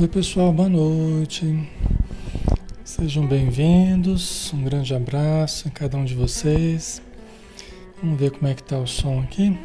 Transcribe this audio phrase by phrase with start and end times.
[0.00, 1.68] Oi pessoal, boa noite.
[2.84, 4.52] Sejam bem-vindos.
[4.54, 7.02] Um grande abraço a cada um de vocês.
[8.00, 9.58] Vamos ver como é que tá o som aqui.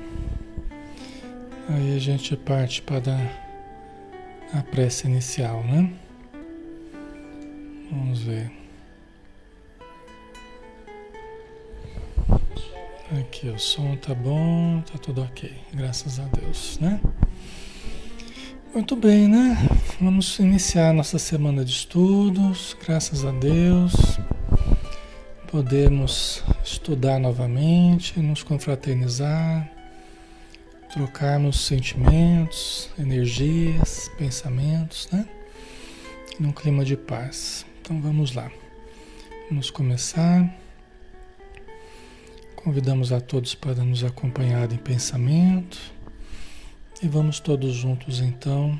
[1.69, 3.31] Aí a gente parte para
[4.51, 5.93] a prece inicial, né?
[7.91, 8.51] Vamos ver.
[13.19, 16.99] Aqui o som tá bom, tá tudo ok, graças a Deus, né?
[18.73, 19.55] Muito bem, né?
[20.03, 23.93] Vamos iniciar nossa semana de estudos, graças a Deus.
[25.49, 29.71] Podemos estudar novamente, nos confraternizar,
[30.91, 35.25] trocarmos sentimentos, energias, pensamentos, né?
[36.37, 37.65] Num clima de paz.
[37.79, 38.51] Então vamos lá.
[39.49, 40.53] Vamos começar.
[42.57, 45.79] Convidamos a todos para nos acompanhar em pensamento.
[47.01, 48.77] E vamos todos juntos então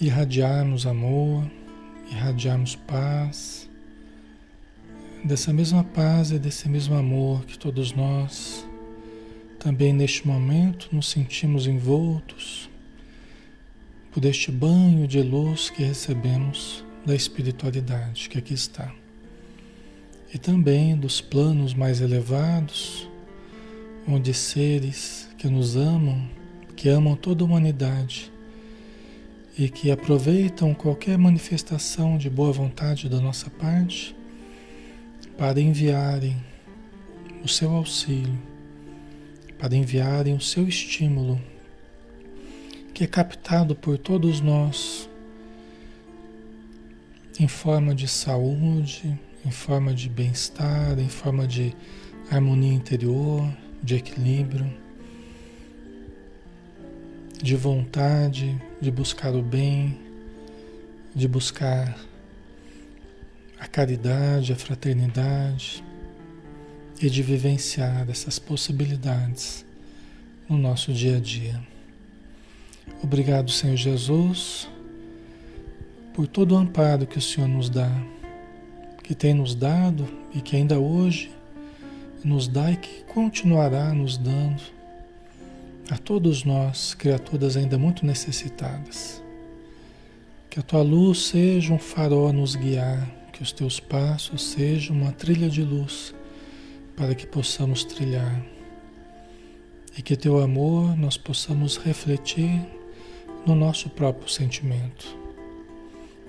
[0.00, 1.44] irradiarmos amor,
[2.10, 3.68] irradiarmos paz,
[5.22, 8.66] dessa mesma paz e desse mesmo amor que todos nós
[9.58, 12.70] também neste momento nos sentimos envoltos
[14.10, 18.90] por este banho de luz que recebemos da espiritualidade que aqui está.
[20.32, 23.06] E também dos planos mais elevados,
[24.08, 26.26] onde seres que nos amam
[26.74, 28.29] que amam toda a humanidade
[29.60, 34.16] e que aproveitam qualquer manifestação de boa vontade da nossa parte
[35.36, 36.34] para enviarem
[37.44, 38.40] o seu auxílio,
[39.58, 41.38] para enviarem o seu estímulo,
[42.94, 45.06] que é captado por todos nós
[47.38, 49.14] em forma de saúde,
[49.44, 51.76] em forma de bem-estar, em forma de
[52.30, 53.46] harmonia interior,
[53.82, 54.79] de equilíbrio
[57.42, 59.98] de vontade de buscar o bem,
[61.14, 61.98] de buscar
[63.58, 65.82] a caridade, a fraternidade
[67.00, 69.64] e de vivenciar essas possibilidades
[70.48, 71.60] no nosso dia a dia.
[73.02, 74.68] Obrigado, Senhor Jesus,
[76.12, 77.90] por todo o amparo que o Senhor nos dá,
[79.02, 81.30] que tem nos dado e que ainda hoje
[82.22, 84.79] nos dá e que continuará nos dando
[85.90, 89.20] a todos nós, criaturas ainda muito necessitadas.
[90.48, 94.94] Que a tua luz seja um farol a nos guiar, que os teus passos sejam
[94.94, 96.14] uma trilha de luz
[96.94, 98.40] para que possamos trilhar.
[99.98, 102.64] E que teu amor nós possamos refletir
[103.44, 105.18] no nosso próprio sentimento.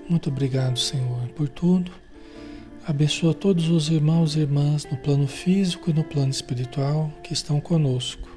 [0.08, 1.92] Muito obrigado, Senhor, por tudo.
[2.84, 7.60] Abençoa todos os irmãos e irmãs no plano físico e no plano espiritual que estão
[7.60, 8.31] conosco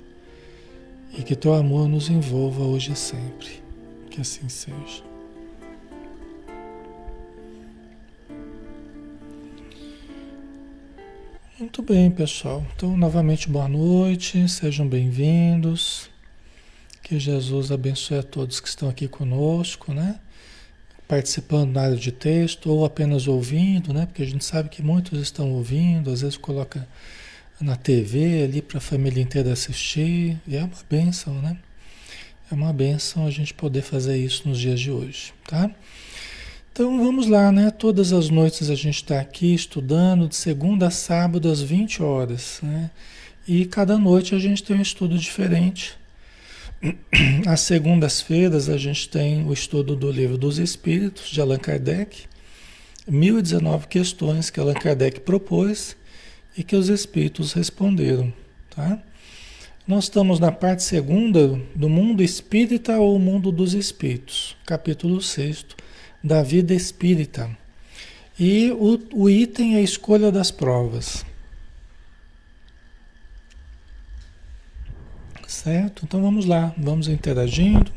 [1.17, 3.63] e que teu amor nos envolva hoje e sempre.
[4.09, 5.03] Que assim seja.
[11.57, 12.65] Muito bem, pessoal.
[12.75, 16.09] Então, novamente, boa noite, sejam bem-vindos.
[17.01, 20.19] Que Jesus abençoe a todos que estão aqui conosco, né?
[21.07, 24.05] Participando na área de texto ou apenas ouvindo, né?
[24.05, 26.85] Porque a gente sabe que muitos estão ouvindo, às vezes coloca
[27.59, 30.39] na TV ali para a família inteira assistir.
[30.47, 31.57] E é uma benção, né?
[32.51, 35.69] É uma benção a gente poder fazer isso nos dias de hoje, tá?
[36.71, 37.71] Então vamos lá, né?
[37.71, 42.59] Todas as noites a gente está aqui estudando, de segunda a sábado às 20 horas,
[42.61, 42.91] né?
[43.47, 45.95] E cada noite a gente tem um estudo diferente.
[47.47, 52.23] Às segundas-feiras a gente tem o estudo do Livro dos Espíritos, de Allan Kardec,
[53.07, 55.95] 1019 questões que Allan Kardec propôs
[56.57, 58.33] e que os espíritos responderam,
[58.69, 58.99] tá?
[59.87, 65.65] Nós estamos na parte segunda do mundo espírita ou mundo dos espíritos, capítulo 6
[66.23, 67.55] da vida espírita.
[68.39, 71.23] E o, o item é a escolha das provas.
[75.47, 76.03] Certo?
[76.03, 77.91] Então vamos lá, vamos interagindo.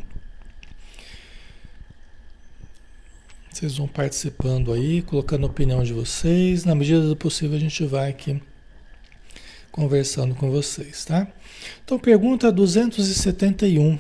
[3.50, 6.64] Vocês vão participando aí, colocando a opinião de vocês.
[6.64, 8.40] Na medida do possível, a gente vai aqui
[9.78, 11.28] conversando com vocês, tá?
[11.84, 13.96] Então, pergunta 271.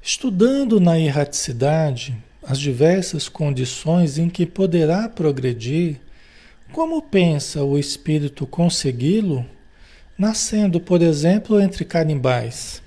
[0.00, 6.00] Estudando na erraticidade as diversas condições em que poderá progredir,
[6.72, 9.44] como pensa o espírito consegui-lo,
[10.16, 12.80] nascendo, por exemplo, entre canibais?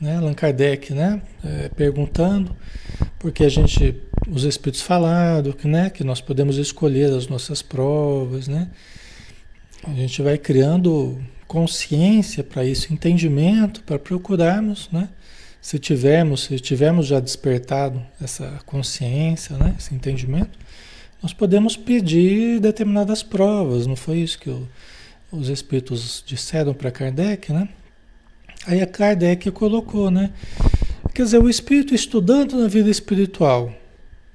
[0.00, 0.16] né?
[0.16, 1.22] Allan Kardec, né?
[1.42, 2.54] É, perguntando,
[3.18, 3.92] porque a gente,
[4.28, 4.82] os Espíritos
[5.58, 5.90] que, né?
[5.90, 8.68] que nós podemos escolher as nossas provas, né?
[9.86, 15.08] A gente vai criando consciência para isso, entendimento, para procurarmos, né?
[15.60, 20.58] Se tivermos, se tivermos já despertado essa consciência, né, esse entendimento,
[21.22, 24.68] nós podemos pedir determinadas provas, não foi isso que o,
[25.32, 27.68] os espíritos disseram para Kardec, né?
[28.66, 30.32] Aí a Kardec colocou, né?
[31.14, 33.72] Quer dizer, o espírito estudando na vida espiritual,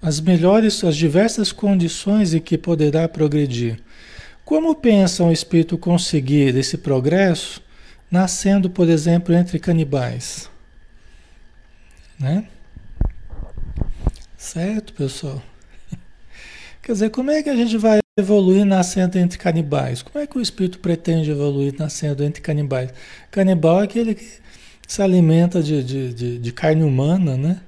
[0.01, 3.81] as melhores, as diversas condições em que poderá progredir.
[4.45, 7.61] Como pensa um espírito conseguir esse progresso
[8.09, 10.49] nascendo, por exemplo, entre canibais?
[12.19, 12.47] Né?
[14.37, 15.41] Certo, pessoal?
[16.81, 20.01] Quer dizer, como é que a gente vai evoluir nascendo entre canibais?
[20.01, 22.91] Como é que o espírito pretende evoluir nascendo entre canibais?
[23.29, 24.25] Canibal é aquele que
[24.87, 27.61] se alimenta de, de, de, de carne humana, né?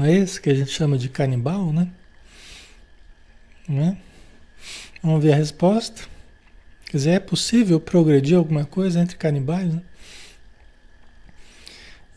[0.00, 1.86] Não é esse que a gente chama de canibal, né?
[3.68, 3.98] né?
[5.02, 6.02] Vamos ver a resposta.
[6.86, 9.74] Quer dizer, é possível progredir alguma coisa entre canibais?
[9.74, 9.82] Né?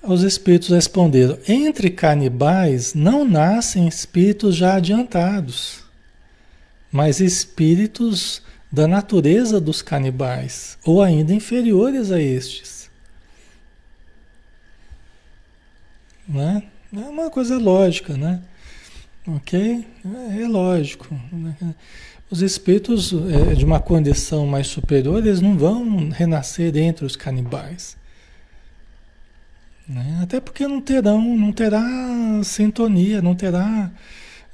[0.01, 5.83] Os espíritos responderam: entre canibais não nascem espíritos já adiantados
[6.93, 12.87] mas espíritos da natureza dos canibais, ou ainda inferiores a estes.
[16.27, 16.63] Né?
[16.95, 18.39] É uma coisa lógica, né?
[19.27, 19.83] Ok?
[20.37, 21.07] É lógico.
[22.29, 27.97] Os espíritos é, de uma condição mais superior, eles não vão renascer entre os canibais.
[29.87, 30.19] Né?
[30.21, 31.83] Até porque não terão, não terá
[32.43, 33.91] sintonia, não terá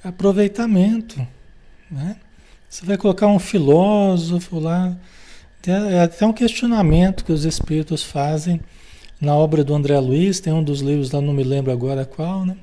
[0.01, 1.25] aproveitamento.
[1.91, 2.15] Né?
[2.69, 4.95] Você vai colocar um filósofo lá.
[5.67, 8.61] É até um questionamento que os espíritos fazem
[9.19, 12.45] na obra do André Luiz, tem um dos livros lá, não me lembro agora qual,
[12.45, 12.55] né?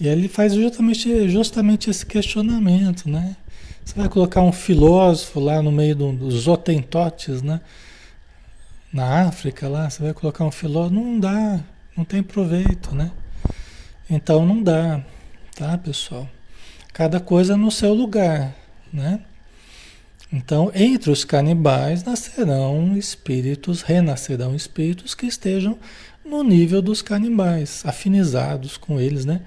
[0.00, 3.36] E ele faz justamente, justamente esse questionamento, né?
[3.84, 7.60] Você vai colocar um filósofo lá no meio dos otentotes, né?
[8.92, 11.60] Na África lá, você vai colocar um filósofo, não dá,
[11.96, 13.10] não tem proveito, né?
[14.08, 15.04] Então não dá,
[15.54, 16.28] tá, pessoal?
[16.92, 18.54] Cada coisa no seu lugar,
[18.92, 19.20] né?
[20.32, 25.76] Então, entre os canibais nascerão espíritos, renascerão espíritos que estejam
[26.24, 29.40] no nível dos canibais, afinizados com eles, né?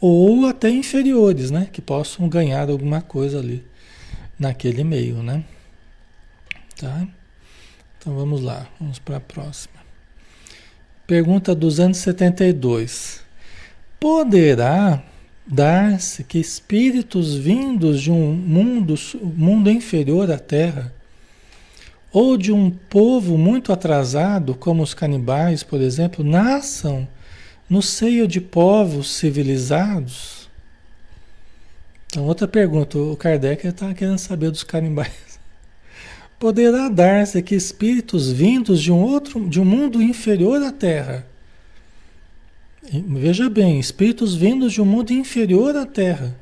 [0.00, 1.68] Ou até inferiores, né?
[1.72, 3.64] Que possam ganhar alguma coisa ali
[4.38, 5.44] naquele meio, né?
[6.76, 7.06] Tá?
[7.96, 9.74] Então vamos lá, vamos para a próxima.
[11.06, 13.20] Pergunta 272.
[14.00, 15.02] Poderá
[15.46, 20.92] dar-se que espíritos vindos de um mundo, mundo inferior à Terra,
[22.12, 27.08] ou de um povo muito atrasado, como os canibais, por exemplo, nasçam
[27.68, 30.48] no seio de povos civilizados?
[32.06, 35.40] Então, outra pergunta, o Kardec está querendo saber dos canibais.
[36.38, 41.26] Poderá dar-se que espíritos vindos de um outro, de um mundo inferior à Terra,
[42.92, 46.36] Veja bem, espíritos vindos de um mundo inferior à Terra.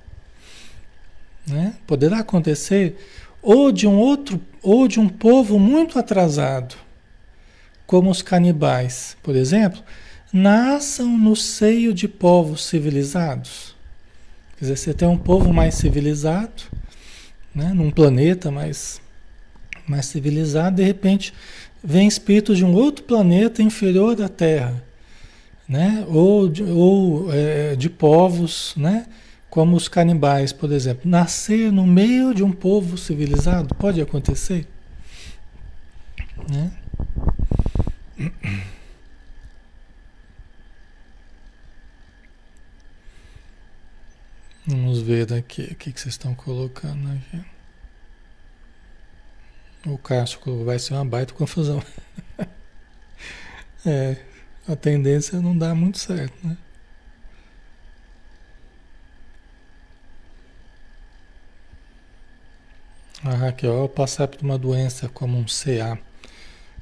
[1.47, 1.75] Né?
[1.87, 2.97] Poderá acontecer
[3.41, 6.75] ou de um outro, ou de um povo muito atrasado,
[7.87, 9.83] como os canibais, por exemplo,
[10.33, 13.75] nasçam no seio de povos civilizados.
[14.57, 16.63] Quer dizer, você tem um povo mais civilizado,
[17.55, 17.73] né?
[17.75, 19.01] num planeta mais,
[19.87, 21.33] mais civilizado, de repente
[21.83, 24.83] vem espíritos de um outro planeta inferior à Terra
[25.69, 26.05] né?
[26.09, 29.07] ou, de, ou é, de povos, né?
[29.53, 31.03] como os canibais, por exemplo.
[31.11, 34.67] Nascer no meio de um povo civilizado pode acontecer.
[36.49, 36.73] Né?
[44.67, 47.45] Vamos ver aqui o que, vocês estão colocando aqui.
[49.85, 51.83] O Cássio vai ser uma baita confusão.
[53.85, 54.17] é,
[54.69, 56.57] a tendência não dá muito certo, né?
[63.25, 65.97] A Raquel, ao passar por uma doença como um CA,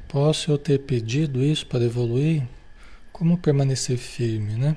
[0.08, 2.42] posso eu ter pedido isso para evoluir?
[3.12, 4.74] Como permanecer firme, né?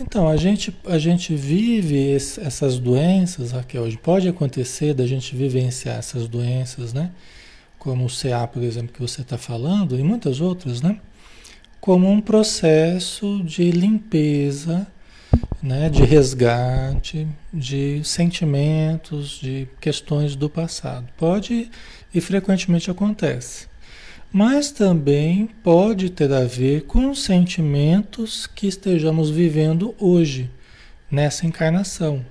[0.00, 5.98] Então, a gente, a gente vive esse, essas doenças, Raquel, pode acontecer da gente vivenciar
[5.98, 7.10] essas doenças, né?
[7.78, 11.00] Como o CA, por exemplo, que você está falando, e muitas outras, né?
[11.82, 14.86] Como um processo de limpeza,
[15.60, 21.08] né, de resgate de sentimentos, de questões do passado.
[21.16, 21.68] Pode
[22.14, 23.66] e frequentemente acontece.
[24.32, 30.48] Mas também pode ter a ver com sentimentos que estejamos vivendo hoje,
[31.10, 32.24] nessa encarnação,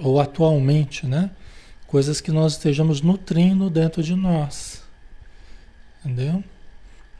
[0.00, 1.30] ou atualmente, né?
[1.88, 4.84] Coisas que nós estejamos nutrindo dentro de nós.
[6.04, 6.44] Entendeu?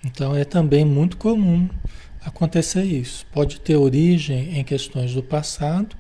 [0.07, 1.69] Então é também muito comum
[2.25, 3.27] acontecer isso.
[3.33, 5.97] Pode ter origem em questões do passado,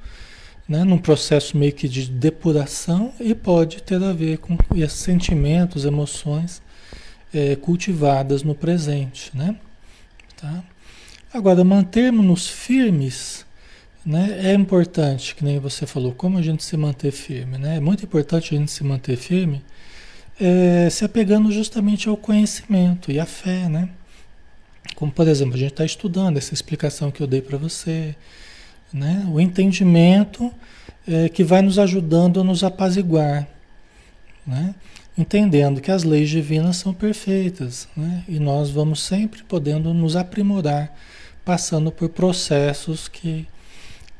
[0.68, 5.84] né, num processo meio que de depuração, e pode ter a ver com esses sentimentos,
[5.84, 6.62] emoções
[7.34, 9.36] é, cultivadas no presente.
[9.36, 9.56] Né?
[10.36, 10.62] Tá?
[11.32, 13.44] Agora, mantermos-nos firmes
[14.04, 17.58] né, é importante, que nem você falou, como a gente se manter firme.
[17.58, 17.76] Né?
[17.76, 19.62] É muito importante a gente se manter firme
[20.40, 23.88] é, se apegando justamente ao conhecimento e à fé, né?
[24.96, 28.16] Como, por exemplo, a gente está estudando essa explicação que eu dei para você,
[28.92, 29.24] né?
[29.30, 30.52] O entendimento
[31.06, 33.46] é, que vai nos ajudando a nos apaziguar,
[34.44, 34.74] né?
[35.16, 38.24] Entendendo que as leis divinas são perfeitas, né?
[38.26, 40.92] E nós vamos sempre podendo nos aprimorar,
[41.44, 43.46] passando por processos que,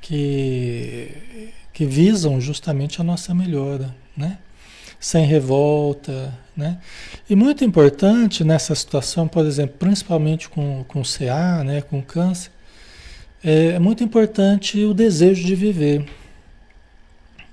[0.00, 4.38] que, que visam justamente a nossa melhora, né?
[4.99, 6.79] sem revolta, né?
[7.29, 12.51] E muito importante nessa situação, por exemplo, principalmente com, com CA, né, com câncer,
[13.45, 16.07] é muito importante o desejo de viver.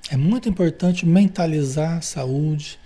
[0.09, 2.79] É muito importante mentalizar a saúde,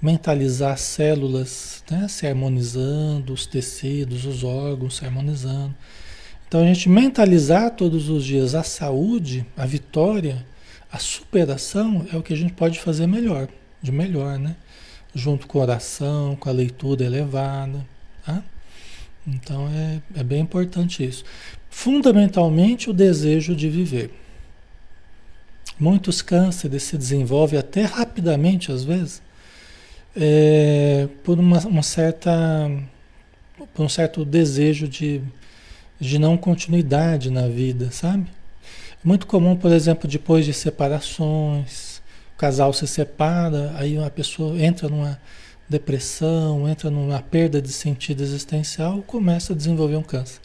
[0.00, 5.74] mentalizar as células, né, se harmonizando, os tecidos, os órgãos se harmonizando.
[6.46, 10.46] Então a gente mentalizar todos os dias a saúde, a vitória,
[10.90, 13.48] a superação é o que a gente pode fazer melhor
[13.82, 14.56] de melhor, né?
[15.14, 17.84] Junto com a oração, com a leitura elevada,
[18.24, 18.42] tá?
[19.26, 21.24] Então é, é bem importante isso.
[21.70, 24.10] Fundamentalmente o desejo de viver.
[25.78, 29.22] Muitos cânceres se desenvolvem até rapidamente, às vezes,
[30.16, 32.30] é, por uma, uma, certa,
[33.72, 35.20] por um certo desejo de,
[36.00, 38.26] de não continuidade na vida, sabe?
[39.04, 41.87] Muito comum, por exemplo, depois de separações,
[42.38, 45.20] casal se separa, aí uma pessoa entra numa
[45.68, 50.40] depressão, entra numa perda de sentido existencial, começa a desenvolver um câncer.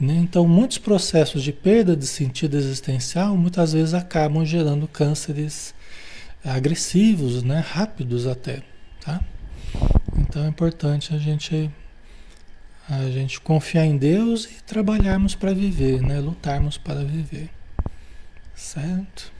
[0.00, 0.14] Né?
[0.14, 5.74] Então, muitos processos de perda de sentido existencial muitas vezes acabam gerando cânceres
[6.42, 7.60] agressivos, né?
[7.60, 8.62] rápidos até.
[9.04, 9.20] Tá?
[10.18, 11.70] Então é importante a gente
[12.88, 16.18] a gente confiar em Deus e trabalharmos para viver, né?
[16.18, 17.48] lutarmos para viver.
[18.54, 19.30] Certo?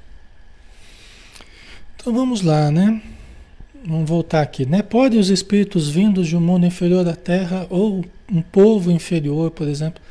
[2.00, 3.02] Então vamos lá, né?
[3.84, 4.80] Vamos voltar aqui, né?
[4.80, 8.02] Podem os espíritos vindos de um mundo inferior à Terra ou
[8.32, 10.02] um povo inferior, por exemplo,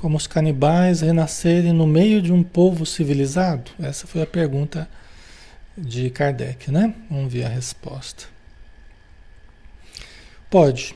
[0.00, 3.70] como os canibais, renascerem no meio de um povo civilizado?
[3.78, 4.90] Essa foi a pergunta
[5.76, 6.92] de Kardec, né?
[7.08, 8.24] Vamos ver a resposta.
[10.50, 10.92] Pode.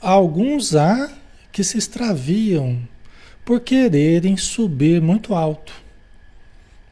[0.00, 1.10] Alguns há
[1.50, 2.80] que se extraviam
[3.44, 5.81] por quererem subir muito alto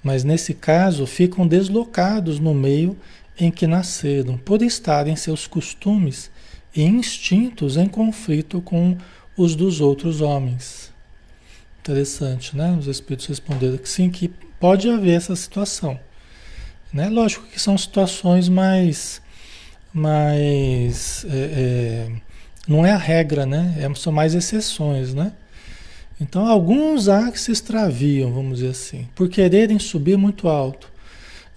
[0.03, 2.97] mas nesse caso ficam deslocados no meio
[3.39, 6.31] em que nasceram, por estarem seus costumes
[6.75, 8.97] e instintos em conflito com
[9.37, 10.93] os dos outros homens.
[11.81, 12.77] Interessante, né?
[12.79, 14.29] Os espíritos responderam que sim, que
[14.59, 15.99] pode haver essa situação.
[16.93, 17.09] Né?
[17.09, 19.23] Lógico que são situações mais.
[19.93, 22.13] mais é, é,
[22.69, 23.77] não é a regra, né?
[23.79, 25.33] É, são mais exceções, né?
[26.21, 30.91] Então, alguns há que se extraviam, vamos dizer assim, por quererem subir muito alto.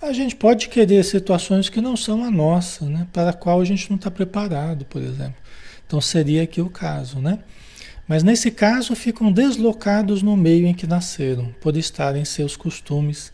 [0.01, 3.07] A gente pode querer situações que não são a nossa, né?
[3.11, 5.35] para a qual a gente não está preparado, por exemplo.
[5.85, 7.39] Então, seria aqui o caso, né?
[8.07, 13.31] Mas nesse caso, ficam deslocados no meio em que nasceram, por estarem seus costumes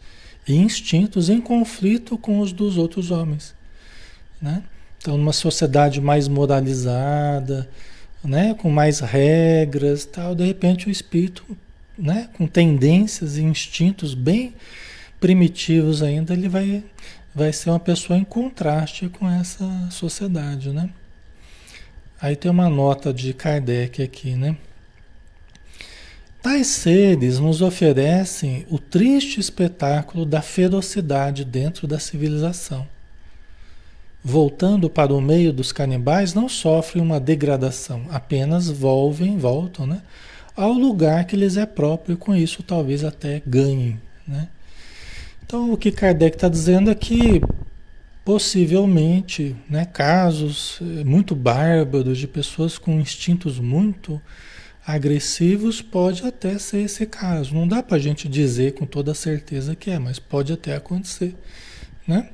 [0.48, 3.56] e instintos em conflito com os dos outros homens.
[4.42, 4.64] Né?
[4.98, 7.70] Então, numa sociedade mais moralizada,
[8.24, 11.46] né, com mais regras, tal, de repente o espírito,
[11.98, 14.54] né, com tendências e instintos bem
[15.20, 16.84] primitivos ainda, ele vai
[17.34, 20.90] vai ser uma pessoa em contraste com essa sociedade, né?
[22.20, 24.58] Aí tem uma nota de Kardec aqui, né?
[26.42, 32.88] Tais seres nos oferecem o triste espetáculo da ferocidade dentro da civilização
[34.24, 40.02] voltando para o meio dos canibais, não sofrem uma degradação, apenas volvem, voltam né,
[40.56, 44.00] ao lugar que lhes é próprio, com isso talvez até ganhem.
[44.28, 44.50] Né?
[45.46, 47.42] Então, o que Kardec está dizendo é que
[48.24, 54.22] possivelmente né, casos eh, muito bárbaros de pessoas com instintos muito
[54.86, 57.56] agressivos pode até ser esse caso.
[57.56, 61.36] Não dá para a gente dizer com toda certeza que é, mas pode até acontecer.
[62.08, 62.30] Né?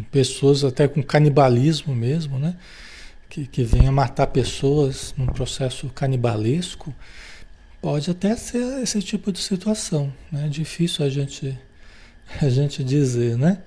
[0.00, 2.56] Pessoas até com canibalismo mesmo, né?
[3.28, 6.94] Que, que vem a matar pessoas num processo canibalesco,
[7.80, 10.48] pode até ser esse tipo de situação, né?
[10.48, 11.58] Difícil a gente,
[12.40, 13.58] a gente dizer, né?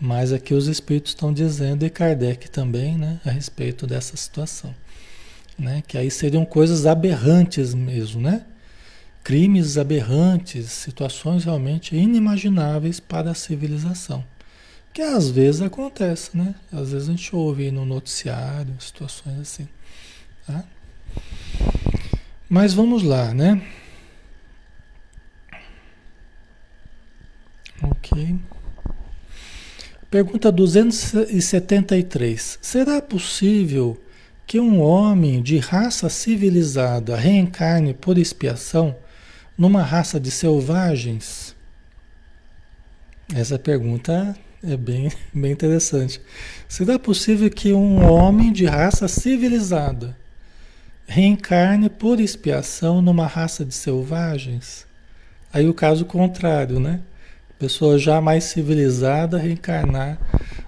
[0.00, 3.20] Mas aqui os espíritos estão dizendo, e Kardec também, né?
[3.24, 4.74] A respeito dessa situação.
[5.58, 5.82] né?
[5.86, 8.44] Que aí seriam coisas aberrantes mesmo, né?
[9.22, 14.24] Crimes aberrantes, situações realmente inimagináveis para a civilização.
[14.92, 16.54] Que às vezes acontece, né?
[16.70, 19.66] Às vezes a gente ouve no noticiário situações assim.
[20.46, 20.64] Tá?
[22.48, 23.62] Mas vamos lá, né?
[27.82, 28.38] Ok.
[30.10, 32.58] Pergunta 273.
[32.60, 33.98] Será possível
[34.46, 38.94] que um homem de raça civilizada reencarne por expiação
[39.56, 41.56] numa raça de selvagens?
[43.34, 46.20] Essa pergunta é bem, bem interessante.
[46.68, 50.16] Será possível que um homem de raça civilizada
[51.06, 54.86] reencarne por expiação numa raça de selvagens?
[55.52, 57.00] Aí o caso contrário, né?
[57.58, 60.18] Pessoa já mais civilizada reencarnar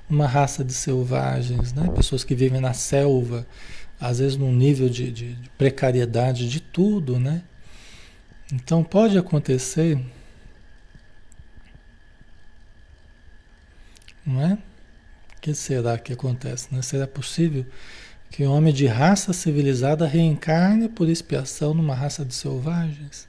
[0.08, 1.88] numa raça de selvagens, né?
[1.94, 3.46] Pessoas que vivem na selva,
[4.00, 7.42] às vezes num nível de, de, de precariedade de tudo, né?
[8.52, 9.98] Então pode acontecer
[14.26, 14.54] Não é?
[14.54, 16.74] O que será que acontece?
[16.74, 16.80] Né?
[16.82, 17.66] Será possível
[18.30, 23.28] que um homem de raça civilizada reencarne por expiação numa raça de selvagens?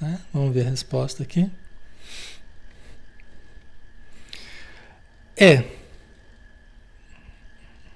[0.00, 0.18] Né?
[0.32, 1.50] Vamos ver a resposta aqui.
[5.36, 5.64] É.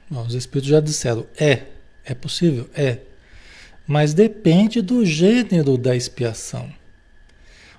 [0.08, 1.64] Bom, os espíritos já disseram, é.
[2.04, 2.70] É possível?
[2.74, 2.98] É.
[3.86, 6.72] Mas depende do gênero da expiação.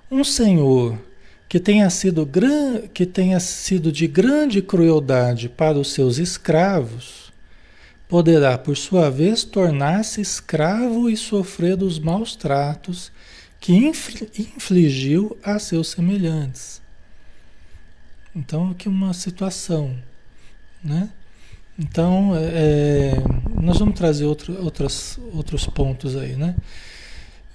[0.10, 0.98] Um senhor
[1.48, 7.32] que tenha sido, gran, que tenha sido de grande crueldade para os seus escravos,
[8.10, 13.12] poderá, por sua vez, tornar-se escravo e sofrer dos maus tratos
[13.60, 16.82] que infligiu a seus semelhantes.
[18.36, 19.98] Então, aqui uma situação,
[20.84, 21.10] né?
[21.80, 23.14] Então, é, é
[23.62, 26.56] nós vamos trazer outro, outros, outros pontos aí, né?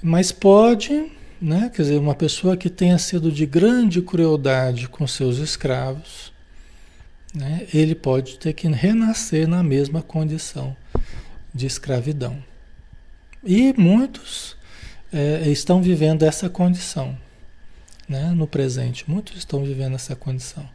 [0.03, 1.11] Mas pode
[1.43, 1.69] né?
[1.75, 6.33] Quer dizer, uma pessoa que tenha sido de grande crueldade com seus escravos,
[7.35, 7.67] né?
[7.75, 10.77] ele pode ter que renascer na mesma condição
[11.53, 12.43] de escravidão.
[13.43, 14.57] E muitos
[15.13, 17.19] é, estão vivendo essa condição
[18.09, 18.31] né?
[18.31, 19.11] no presente.
[19.11, 20.69] Muitos estão vivendo essa condição.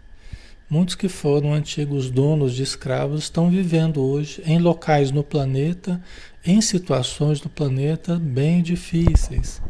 [0.70, 6.02] Muitos que foram antigos donos de escravos estão vivendo hoje em locais no planeta,
[6.46, 9.62] em situações no planeta bem difíceis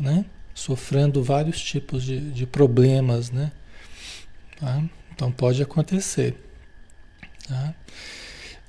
[0.00, 0.24] né?
[0.54, 3.52] Sofrendo vários tipos de, de problemas, né?
[4.58, 4.82] Tá?
[5.14, 6.34] Então pode acontecer.
[7.46, 7.74] Tá?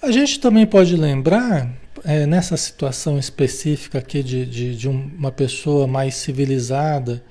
[0.01, 1.71] A gente também pode lembrar,
[2.03, 7.23] é, nessa situação específica aqui de, de, de uma pessoa mais civilizada,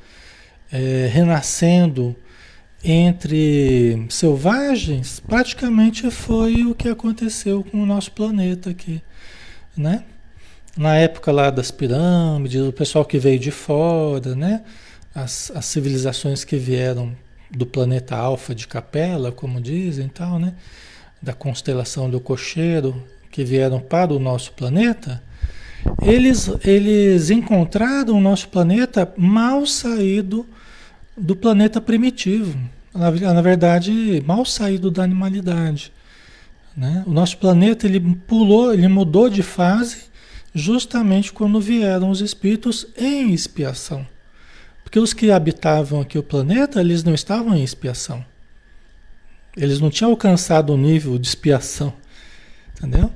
[0.70, 2.14] é, renascendo
[2.82, 9.02] entre selvagens, praticamente foi o que aconteceu com o nosso planeta aqui,
[9.76, 10.04] né?
[10.76, 14.62] Na época lá das pirâmides, o pessoal que veio de fora, né?
[15.14, 17.12] As, as civilizações que vieram
[17.50, 20.54] do planeta Alfa de Capela, como dizem, tal, né?
[21.20, 25.22] Da constelação do Cocheiro, que vieram para o nosso planeta,
[26.02, 30.46] eles, eles encontraram o nosso planeta mal saído
[31.16, 32.56] do planeta primitivo.
[32.94, 35.92] Na, na verdade, mal saído da animalidade.
[36.76, 37.02] Né?
[37.06, 40.09] O nosso planeta ele pulou, ele mudou de fase
[40.54, 44.06] justamente quando vieram os espíritos em expiação.
[44.82, 48.24] Porque os que habitavam aqui o planeta, eles não estavam em expiação.
[49.56, 51.92] Eles não tinham alcançado o nível de expiação.
[52.76, 53.12] Entendeu?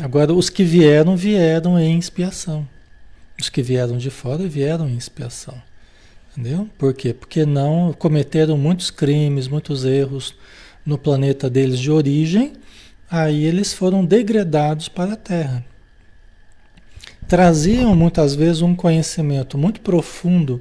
[0.00, 2.66] Agora, os que vieram, vieram em expiação.
[3.38, 5.60] Os que vieram de fora vieram em expiação.
[6.32, 6.68] Entendeu?
[6.78, 7.12] Por quê?
[7.12, 10.34] Porque não cometeram muitos crimes, muitos erros
[10.86, 12.54] no planeta deles de origem,
[13.10, 15.64] aí eles foram degradados para a Terra
[17.30, 20.60] traziam muitas vezes um conhecimento muito profundo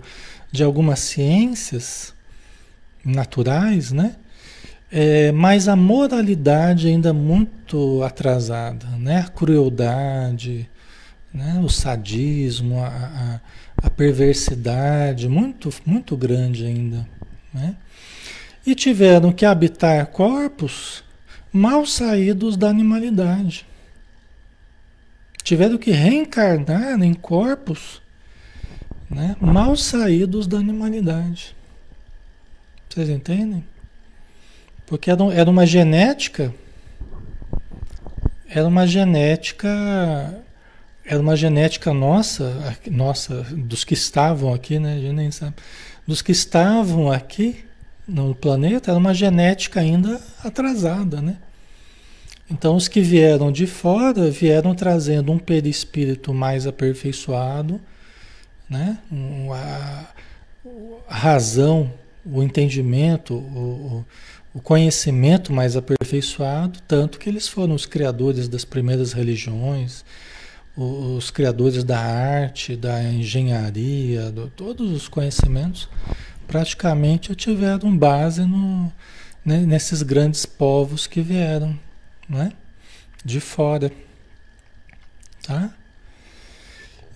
[0.51, 2.13] de algumas ciências
[3.03, 4.15] naturais, né?
[4.91, 9.21] É, mas a moralidade ainda muito atrasada, né?
[9.21, 10.69] A crueldade,
[11.33, 11.59] né?
[11.63, 13.39] o sadismo, a, a,
[13.87, 17.09] a perversidade muito, muito grande ainda,
[17.51, 17.75] né?
[18.63, 21.03] E tiveram que habitar corpos
[21.51, 23.65] mal saídos da animalidade
[25.43, 28.01] tiveram que reencarnar em corpos
[29.09, 31.55] né, mal saídos da animalidade.
[32.87, 33.63] Vocês entendem?
[34.85, 36.53] Porque era, uma genética,
[38.47, 40.43] era uma genética,
[41.05, 44.95] era uma genética nossa, nossa, dos que estavam aqui, né?
[44.95, 45.55] A gente nem sabe.
[46.07, 47.63] Dos que estavam aqui
[48.07, 51.37] no planeta, era uma genética ainda atrasada, né?
[52.51, 57.79] Então, os que vieram de fora vieram trazendo um perispírito mais aperfeiçoado,
[58.67, 58.97] né?
[59.53, 60.07] a,
[61.07, 61.93] razão,
[62.25, 64.03] o entendimento, o,
[64.53, 70.03] o conhecimento mais aperfeiçoado, tanto que eles foram os criadores das primeiras religiões,
[70.75, 75.89] os criadores da arte, da engenharia, do, todos os conhecimentos
[76.47, 78.91] praticamente tiveram base no,
[79.45, 81.77] né, nesses grandes povos que vieram
[82.29, 82.51] né,
[83.25, 83.91] de fora.
[85.41, 85.73] Tá?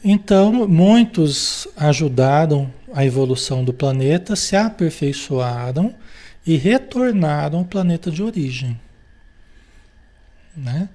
[0.03, 5.95] Então, muitos ajudaram a evolução do planeta, se aperfeiçoaram
[6.45, 8.79] e retornaram ao planeta de origem.
[10.55, 10.89] Né?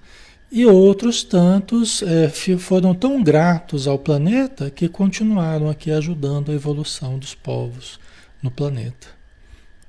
[0.50, 2.28] E outros tantos é,
[2.58, 7.98] foram tão gratos ao planeta que continuaram aqui ajudando a evolução dos povos
[8.42, 9.08] no planeta,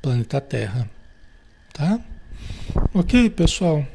[0.01, 0.89] planeta Terra.
[1.73, 1.99] Tá?
[2.93, 3.85] Ok, pessoal?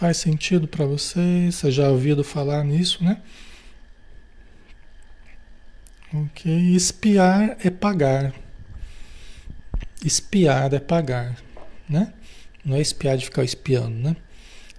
[0.00, 1.56] Faz sentido para vocês?
[1.56, 3.20] Você já ouviram falar nisso, né?
[6.10, 8.32] Ok, espiar é pagar.
[10.02, 11.36] Espiar é pagar,
[11.86, 12.14] né?
[12.64, 14.16] Não é espiar de ficar espiando, né?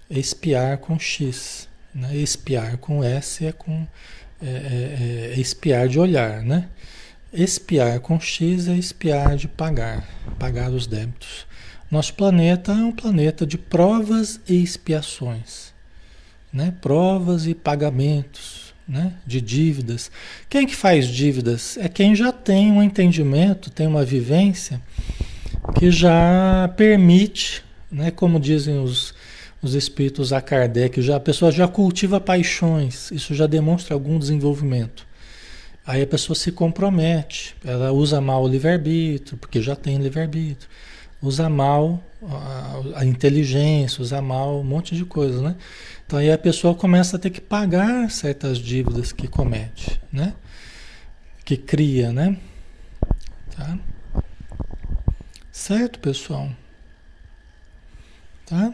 [0.10, 2.18] É espiar com X, né?
[2.18, 3.88] Espiar com S é com
[4.42, 6.68] é, é, é espiar de olhar, né?
[7.32, 10.04] Espiar com X é espiar de pagar,
[10.40, 11.46] pagar os débitos.
[11.92, 15.74] Nosso planeta é um planeta de provas e expiações,
[16.52, 16.74] né?
[16.80, 19.12] Provas e pagamentos, né?
[19.28, 20.10] De dívidas.
[20.50, 21.78] Quem que faz dívidas?
[21.78, 24.82] É quem já tem um entendimento, tem uma vivência
[25.78, 29.14] que já permite, né, como dizem os,
[29.62, 35.06] os espíritos a Kardec, já, a pessoa já cultiva paixões, isso já demonstra algum desenvolvimento.
[35.86, 40.70] Aí a pessoa se compromete, ela usa mal o livre-arbítrio, porque já tem livre-arbítrio,
[41.22, 45.56] usa mal a, a, inteligência, usa mal um monte de coisas, né?
[46.06, 50.34] Então aí a pessoa começa a ter que pagar certas dívidas que comete, né?
[51.46, 52.38] Que cria, né?
[53.56, 53.78] Tá?
[55.52, 56.50] Certo, pessoal?
[58.46, 58.74] Tá?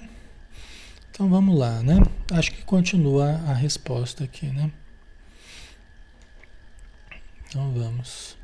[1.12, 2.00] Então vamos lá, né?
[2.32, 4.72] Acho que continua a resposta aqui, né?
[7.48, 8.37] Então vamos.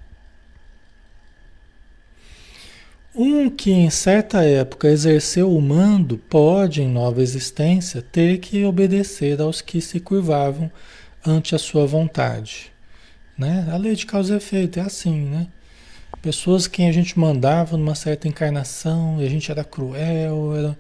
[3.15, 9.39] Um que em certa época exerceu o mando pode, em nova existência, ter que obedecer
[9.39, 10.71] aos que se curvavam
[11.23, 12.71] ante a sua vontade.
[13.37, 13.67] Né?
[13.71, 15.47] A lei de causa e efeito é assim, né?
[16.23, 20.77] Pessoas que a gente mandava numa certa encarnação e a gente era cruel, era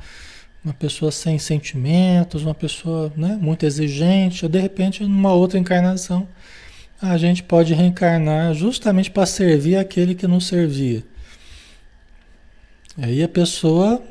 [0.65, 6.27] uma pessoa sem sentimentos, uma pessoa né, muito exigente, de repente, numa outra encarnação,
[7.01, 11.03] a gente pode reencarnar justamente para servir aquele que não servia.
[12.97, 14.03] Aí a pessoa,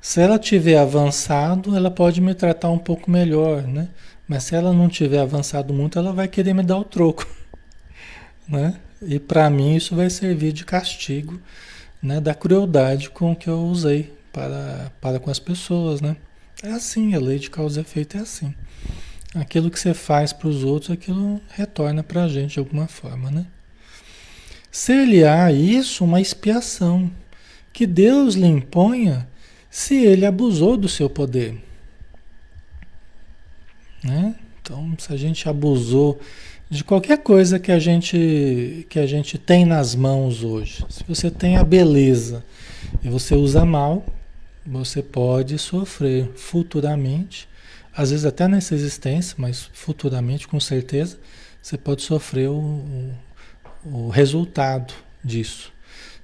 [0.00, 3.88] se ela tiver avançado, ela pode me tratar um pouco melhor, né?
[4.28, 7.26] Mas se ela não tiver avançado muito, ela vai querer me dar o troco,
[8.48, 8.78] né?
[9.02, 11.40] E para mim isso vai servir de castigo,
[12.02, 16.16] né, da crueldade com que eu usei para, para com as pessoas, né?
[16.62, 18.54] É assim, a lei de causa e efeito é assim.
[19.34, 23.30] Aquilo que você faz para os outros, aquilo retorna para a gente de alguma forma,
[23.30, 23.46] né?
[24.70, 27.10] Ser-lhe-á isso uma expiação
[27.74, 29.28] que Deus lhe imponha
[29.68, 31.60] se ele abusou do seu poder.
[34.02, 34.36] Né?
[34.62, 36.20] Então, se a gente abusou
[36.70, 40.86] de qualquer coisa que a gente que a gente tem nas mãos hoje.
[40.88, 42.44] Se você tem a beleza
[43.02, 44.06] e você usa mal,
[44.64, 47.48] você pode sofrer futuramente,
[47.94, 51.18] às vezes até nessa existência, mas futuramente com certeza,
[51.60, 52.54] você pode sofrer o,
[53.84, 55.73] o, o resultado disso.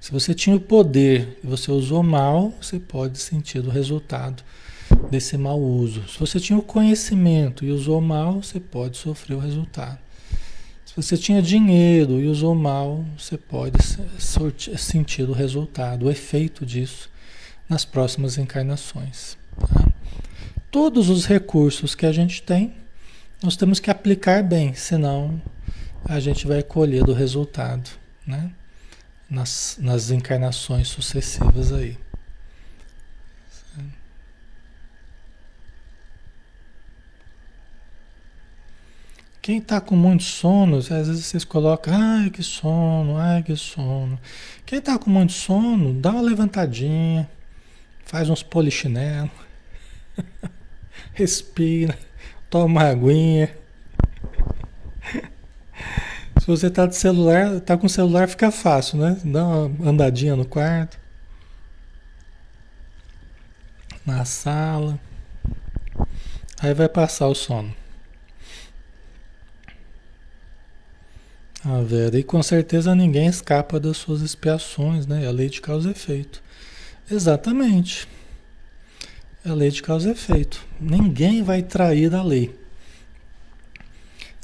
[0.01, 4.43] Se você tinha o poder e você usou mal, você pode sentir o resultado
[5.11, 6.09] desse mau uso.
[6.09, 9.99] Se você tinha o conhecimento e usou mal, você pode sofrer o resultado.
[10.83, 13.77] Se você tinha dinheiro e usou mal, você pode
[14.75, 17.07] sentir o resultado, o efeito disso
[17.69, 19.37] nas próximas encarnações.
[19.59, 19.87] Tá?
[20.71, 22.73] Todos os recursos que a gente tem,
[23.43, 25.39] nós temos que aplicar bem, senão
[26.03, 27.87] a gente vai colher do resultado,
[28.25, 28.51] né?
[29.31, 31.97] Nas, nas encarnações sucessivas aí.
[39.41, 44.19] Quem está com muito sono, às vezes vocês colocam, ai que sono, ai que sono.
[44.65, 47.27] Quem está com muito sono, dá uma levantadinha,
[48.05, 49.31] faz uns polichinelo,
[51.15, 51.97] respira,
[52.51, 53.60] toma uma aguinha.
[56.41, 59.15] Se você está de celular, tá com celular, fica fácil, né?
[59.23, 60.99] Dá uma andadinha no quarto.
[64.03, 64.99] na sala.
[66.59, 67.71] Aí vai passar o sono.
[71.63, 75.25] Ah, Vera, e com certeza ninguém escapa das suas expiações, né?
[75.25, 76.41] É a lei de causa e efeito.
[77.11, 78.07] Exatamente.
[79.45, 80.65] É a lei de causa e efeito.
[80.79, 82.59] Ninguém vai trair da lei.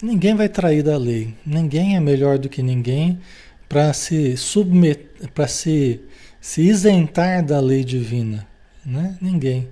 [0.01, 1.33] Ninguém vai trair da lei.
[1.45, 3.19] Ninguém é melhor do que ninguém
[3.67, 5.99] para se submeter, para se,
[6.39, 8.47] se isentar da lei divina.
[8.85, 9.17] Né?
[9.19, 9.67] Ninguém.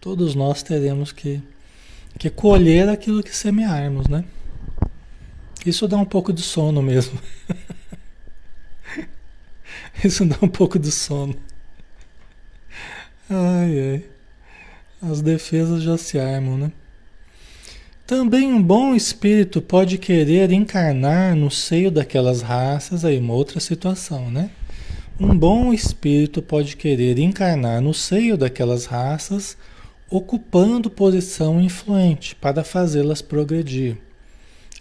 [0.00, 1.40] Todos nós teremos que,
[2.18, 4.24] que colher aquilo que semearmos, né?
[5.64, 7.18] Isso dá um pouco de sono mesmo.
[10.02, 11.36] Isso dá um pouco de sono.
[13.28, 14.04] Ai, ai.
[15.02, 16.72] As defesas já se armam, né?
[18.10, 24.28] Também um bom espírito pode querer encarnar no seio daquelas raças, aí uma outra situação,
[24.28, 24.50] né?
[25.16, 29.56] Um bom espírito pode querer encarnar no seio daquelas raças,
[30.10, 33.96] ocupando posição influente para fazê-las progredir.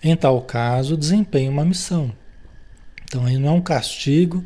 [0.02, 2.12] Em tal caso, desempenha uma missão.
[3.04, 4.44] Então, aí não é um castigo,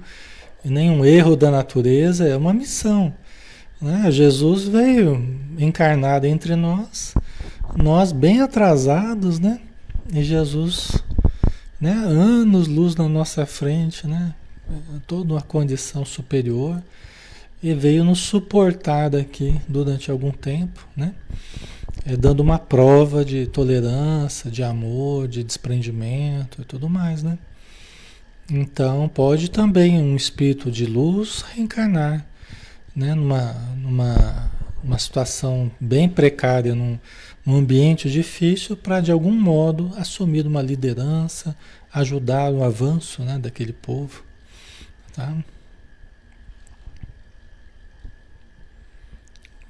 [0.62, 3.14] nem um erro da natureza, é uma missão.
[3.82, 4.12] Né?
[4.12, 7.14] Jesus veio encarnado entre nós,
[7.76, 9.60] nós bem atrasados, né?
[10.12, 11.04] E Jesus,
[11.80, 11.92] né?
[11.92, 14.34] Anos luz na nossa frente, né?
[15.08, 16.82] Toda uma condição superior
[17.62, 21.14] e veio nos suportar daqui durante algum tempo, né?
[22.06, 27.38] é, dando uma prova de tolerância, de amor, de desprendimento e tudo mais, né?
[28.50, 32.26] Então pode também um espírito de luz reencarnar,
[32.96, 33.16] né?
[33.16, 34.52] Numa, numa
[34.84, 37.00] uma situação bem precária, num,
[37.46, 41.56] num ambiente difícil, para de algum modo assumir uma liderança,
[41.94, 43.38] ajudar o avanço, né?
[43.38, 44.24] Daquele povo,
[45.14, 45.36] tá?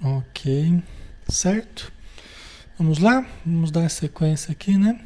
[0.01, 0.83] Ok,
[1.27, 1.91] certo?
[2.77, 3.25] Vamos lá?
[3.45, 4.99] Vamos dar sequência aqui, né?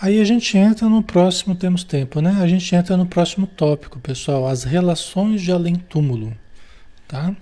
[0.00, 2.38] Aí a gente entra no próximo, temos tempo, né?
[2.40, 6.34] A gente entra no próximo tópico, pessoal, as relações de além-túmulo,
[7.06, 7.36] tá?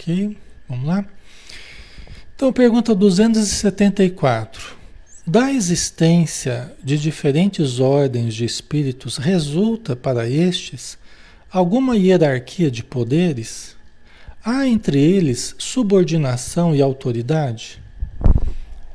[0.00, 1.04] Ok, vamos lá?
[2.36, 4.76] Então, pergunta 274.
[5.26, 10.96] Da existência de diferentes ordens de espíritos resulta para estes
[11.50, 13.76] alguma hierarquia de poderes?
[14.44, 17.82] Há entre eles subordinação e autoridade?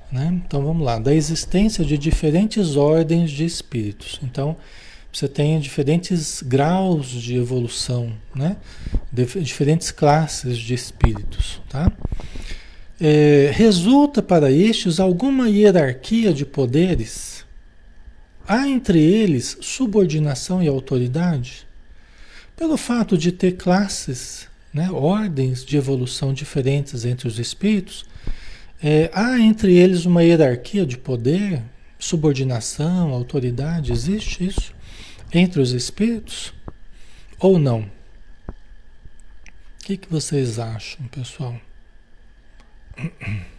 [0.09, 0.41] Né?
[0.47, 4.21] Então vamos lá, da existência de diferentes ordens de espíritos.
[4.23, 4.55] Então
[5.13, 8.57] você tem diferentes graus de evolução, né?
[9.13, 11.61] Diferentes classes de espíritos.
[11.69, 11.91] Tá?
[12.99, 17.45] É, resulta para estes alguma hierarquia de poderes?
[18.47, 21.67] Há entre eles subordinação e autoridade?
[22.57, 28.03] Pelo fato de ter classes, né, ordens de evolução diferentes entre os espíritos,
[28.81, 31.61] é, há entre eles uma hierarquia de poder,
[31.99, 34.72] subordinação, autoridade, existe isso
[35.33, 36.53] entre os espíritos
[37.39, 37.81] ou não?
[37.81, 41.55] O que, que vocês acham, pessoal?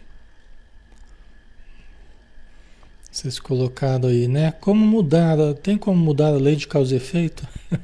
[3.11, 4.51] Vocês colocaram aí, né?
[4.59, 5.37] Como mudar?
[5.63, 7.47] Tem como mudar a lei de causa e efeito?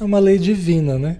[0.00, 1.18] É uma lei divina, né?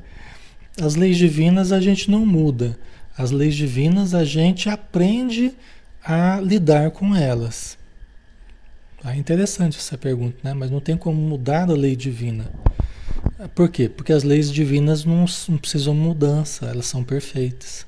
[0.81, 2.79] As leis divinas a gente não muda.
[3.19, 5.53] As leis divinas a gente aprende
[6.05, 7.76] a lidar com elas.
[9.07, 10.53] É interessante essa pergunta, né?
[10.53, 12.51] Mas não tem como mudar a lei divina.
[13.55, 13.89] Por quê?
[13.89, 17.87] Porque as leis divinas não, não precisam mudança, elas são perfeitas.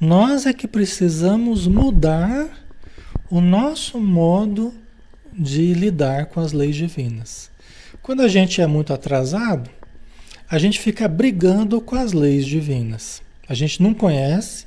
[0.00, 2.48] Nós é que precisamos mudar
[3.30, 4.72] o nosso modo
[5.32, 7.50] de lidar com as leis divinas.
[8.00, 9.68] Quando a gente é muito atrasado,
[10.48, 13.20] a gente fica brigando com as leis divinas.
[13.46, 14.66] A gente não conhece,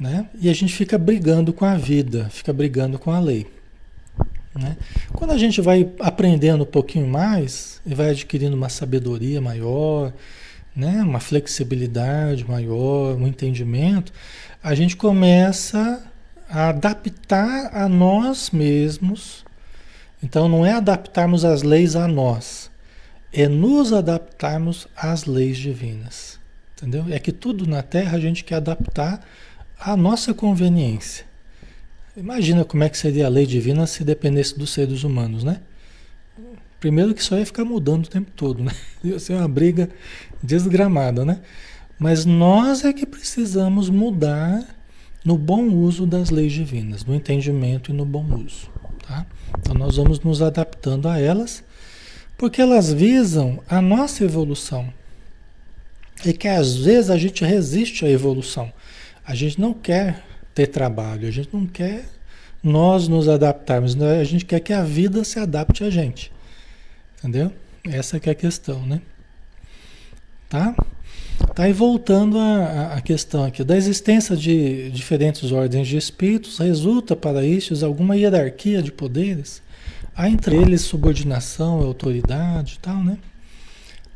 [0.00, 0.26] né?
[0.40, 3.53] E a gente fica brigando com a vida, fica brigando com a lei.
[4.54, 4.76] Né?
[5.12, 10.12] Quando a gente vai aprendendo um pouquinho mais e vai adquirindo uma sabedoria maior,
[10.74, 11.02] né?
[11.02, 14.12] uma flexibilidade maior, um entendimento,
[14.62, 16.02] a gente começa
[16.48, 19.44] a adaptar a nós mesmos.
[20.22, 22.70] Então não é adaptarmos as leis a nós,
[23.32, 26.38] é nos adaptarmos às leis divinas.
[26.76, 27.06] Entendeu?
[27.10, 29.20] É que tudo na Terra a gente quer adaptar
[29.78, 31.26] à nossa conveniência.
[32.16, 35.60] Imagina como é que seria a lei divina se dependesse dos seres humanos, né?
[36.78, 38.72] Primeiro que só ia ficar mudando o tempo todo, né?
[39.02, 39.88] Ia ser uma briga
[40.42, 41.40] desgramada, né?
[41.98, 44.62] Mas nós é que precisamos mudar
[45.24, 48.68] no bom uso das leis divinas, no entendimento e no bom uso,
[49.08, 49.26] tá?
[49.58, 51.64] Então nós vamos nos adaptando a elas
[52.36, 54.92] Porque elas visam a nossa evolução.
[56.24, 58.72] E que às vezes a gente resiste à evolução.
[59.24, 60.22] A gente não quer
[60.54, 62.06] ter trabalho, a gente não quer
[62.62, 64.20] nós nos adaptarmos, né?
[64.20, 66.32] a gente quer que a vida se adapte a gente.
[67.18, 67.52] Entendeu?
[67.84, 69.02] Essa que é a questão, né?
[70.48, 70.74] Tá?
[71.54, 77.44] Tá, e voltando à, questão aqui, da existência de diferentes ordens de espíritos, resulta para
[77.44, 79.62] estes alguma hierarquia de poderes?
[80.16, 83.18] Há entre eles subordinação, autoridade e tal, né?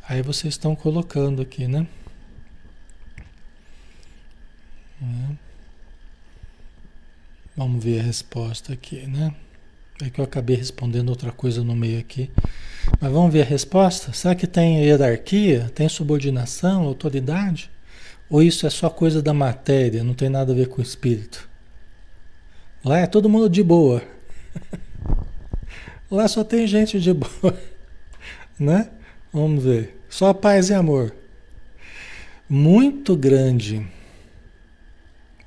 [0.07, 1.85] Aí vocês estão colocando aqui, né?
[5.01, 5.48] É.
[7.59, 9.35] Vamos ver a resposta aqui, né?
[10.01, 12.31] É que eu acabei respondendo outra coisa no meio aqui.
[13.01, 14.13] Mas vamos ver a resposta?
[14.13, 15.69] Será que tem hierarquia?
[15.75, 17.69] Tem subordinação, autoridade?
[18.29, 21.49] Ou isso é só coisa da matéria, não tem nada a ver com o espírito?
[22.81, 24.01] Lá é todo mundo de boa.
[26.09, 27.59] Lá só tem gente de boa.
[28.57, 28.89] Né?
[29.33, 30.01] Vamos ver.
[30.09, 31.13] Só paz e amor.
[32.47, 33.85] Muito grande.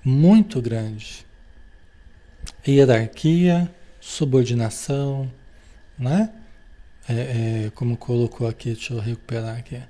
[0.04, 1.21] Muito grande.
[2.66, 5.30] Hierarquia, subordinação,
[5.98, 6.32] né?
[7.08, 7.12] É,
[7.66, 9.80] é, como colocou aqui, deixa eu recuperar aqui.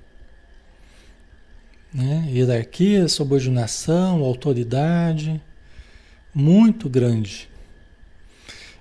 [1.93, 2.27] Né?
[2.29, 5.39] Hierarquia, subordinação, autoridade,
[6.33, 7.47] muito grande.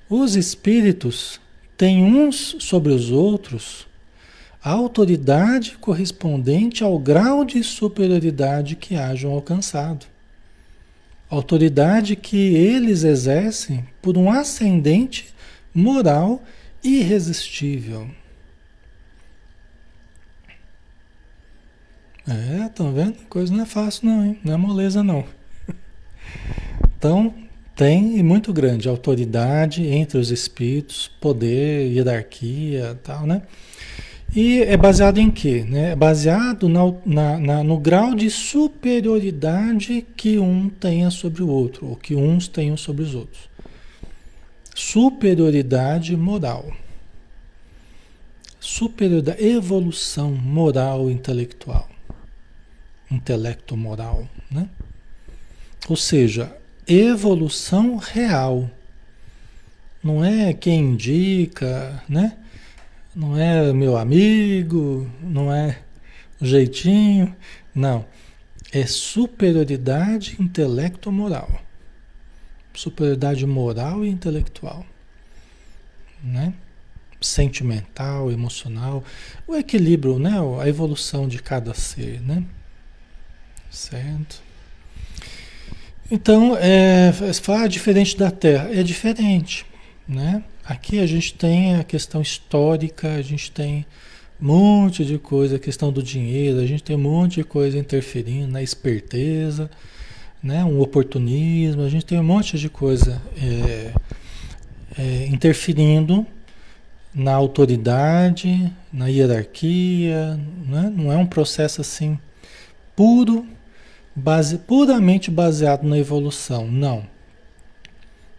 [0.08, 1.38] Os espíritos
[1.76, 3.86] têm uns sobre os outros
[4.64, 10.06] a autoridade correspondente ao grau de superioridade que hajam alcançado.
[11.32, 15.32] Autoridade que eles exercem por um ascendente
[15.74, 16.42] moral
[16.84, 18.06] irresistível.
[22.28, 23.14] É, estão vendo?
[23.30, 24.40] Coisa não é fácil não, hein?
[24.44, 25.24] Não é moleza não.
[26.98, 27.34] Então,
[27.74, 33.40] tem e muito grande autoridade entre os espíritos, poder, hierarquia, tal, né?
[34.34, 35.62] E é baseado em quê?
[35.62, 35.90] Né?
[35.90, 41.88] É baseado na, na, na, no grau de superioridade que um tenha sobre o outro,
[41.88, 43.50] ou que uns tenham sobre os outros.
[44.74, 46.72] Superioridade moral.
[48.58, 51.90] Superioridade, evolução moral intelectual.
[53.10, 54.66] Intelecto moral, né?
[55.90, 56.56] Ou seja,
[56.86, 58.70] evolução real.
[60.02, 62.38] Não é quem indica, né?
[63.14, 65.78] Não é meu amigo, não é
[66.40, 67.34] jeitinho,
[67.74, 68.06] não.
[68.72, 71.60] É superioridade intelecto-moral.
[72.72, 74.86] Superioridade moral e intelectual.
[76.24, 76.54] Né?
[77.20, 79.04] Sentimental, emocional.
[79.46, 80.32] O equilíbrio, né?
[80.60, 82.42] A evolução de cada ser, né?
[83.70, 84.42] Certo?
[86.10, 89.66] Então, é, falar diferente da Terra é diferente,
[90.08, 90.42] né?
[90.64, 93.84] Aqui a gente tem a questão histórica, a gente tem
[94.40, 97.76] um monte de coisa, a questão do dinheiro, a gente tem um monte de coisa
[97.76, 99.68] interferindo na esperteza,
[100.40, 100.64] né?
[100.64, 103.92] um oportunismo, a gente tem um monte de coisa é,
[104.98, 106.24] é, interferindo
[107.12, 110.92] na autoridade, na hierarquia, né?
[110.96, 112.16] não é um processo assim
[112.94, 113.44] puro,
[114.14, 117.04] base, puramente baseado na evolução, não.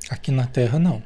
[0.09, 1.03] Aqui na Terra não.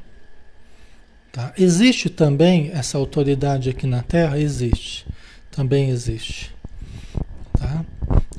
[1.37, 1.53] Tá?
[1.55, 4.39] Existe também essa autoridade aqui na Terra?
[4.39, 5.05] Existe.
[5.51, 6.51] Também existe.
[7.53, 7.85] Tá?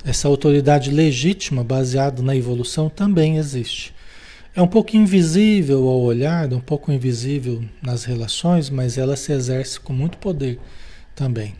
[0.04, 3.94] Essa autoridade legítima, baseada na evolução, também existe.
[4.52, 9.78] É um pouco invisível ao olhar, um pouco invisível nas relações, mas ela se exerce
[9.78, 10.58] com muito poder
[11.14, 11.54] também.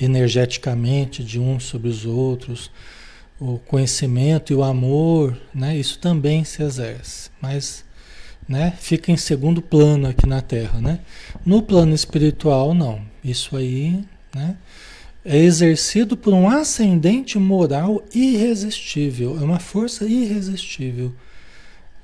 [0.00, 2.68] Energeticamente, de uns sobre os outros.
[3.38, 5.76] O conhecimento e o amor, né?
[5.76, 7.30] isso também se exerce.
[7.40, 7.84] Mas
[8.48, 8.72] né?
[8.78, 11.00] Fica em segundo plano aqui na Terra, né?
[11.44, 13.02] No plano espiritual, não.
[13.22, 14.02] Isso aí,
[14.34, 14.56] né?
[15.24, 19.38] É exercido por um ascendente moral irresistível.
[19.38, 21.12] É uma força irresistível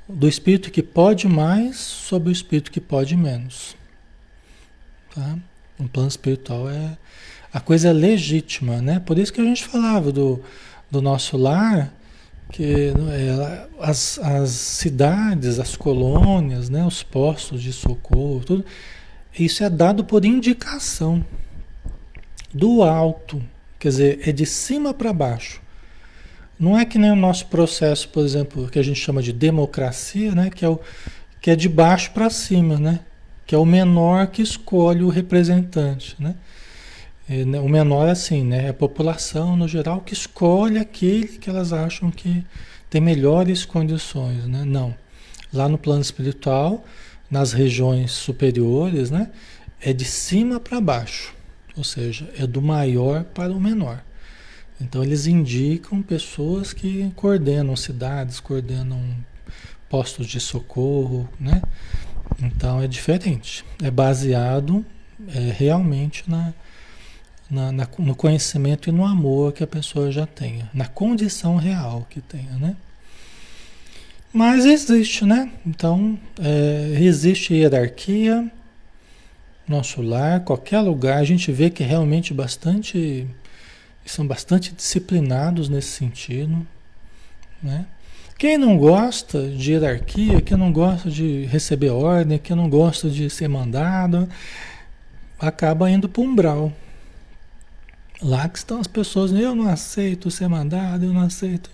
[0.06, 3.74] do espírito que pode mais sobre o espírito que pode menos.
[5.14, 5.38] Tá?
[5.78, 6.98] No plano espiritual é
[7.52, 8.98] a coisa é legítima, né?
[8.98, 10.42] Por isso que a gente falava do,
[10.90, 11.94] do nosso lar
[12.50, 18.64] que é, as, as cidades, as colônias, né, os postos de socorro, tudo,
[19.38, 21.24] isso é dado por indicação
[22.52, 23.42] do alto,
[23.78, 25.60] quer dizer, é de cima para baixo.
[26.58, 30.32] Não é que nem o nosso processo, por exemplo, que a gente chama de democracia,
[30.32, 30.78] né, que é, o,
[31.40, 33.00] que é de baixo para cima, né,
[33.44, 36.36] que é o menor que escolhe o representante, né.
[37.28, 38.66] Né, o menor é assim, né?
[38.66, 42.44] É a população no geral que escolhe aquele que elas acham que
[42.90, 44.64] tem melhores condições, né?
[44.64, 44.94] Não.
[45.52, 46.84] Lá no plano espiritual,
[47.30, 49.30] nas regiões superiores, né?
[49.80, 51.34] É de cima para baixo.
[51.76, 54.02] Ou seja, é do maior para o menor.
[54.80, 59.00] Então eles indicam pessoas que coordenam cidades, coordenam
[59.88, 61.62] postos de socorro, né?
[62.40, 63.64] Então é diferente.
[63.82, 64.84] É baseado
[65.28, 66.52] é, realmente na,
[67.50, 72.06] na, na, no conhecimento e no amor que a pessoa já tenha, na condição real
[72.08, 72.76] que tenha, né?
[74.32, 75.52] Mas existe, né?
[75.64, 78.50] Então, é, existe hierarquia,
[79.66, 83.26] nosso lar, qualquer lugar, a gente vê que é realmente bastante,
[84.04, 86.66] são bastante disciplinados nesse sentido,
[87.62, 87.86] né?
[88.36, 93.30] Quem não gosta de hierarquia, quem não gosta de receber ordem, quem não gosta de
[93.30, 94.28] ser mandado,
[95.38, 96.72] acaba indo para o umbral.
[98.22, 101.70] Lá que estão as pessoas, eu não aceito ser mandado, eu não aceito,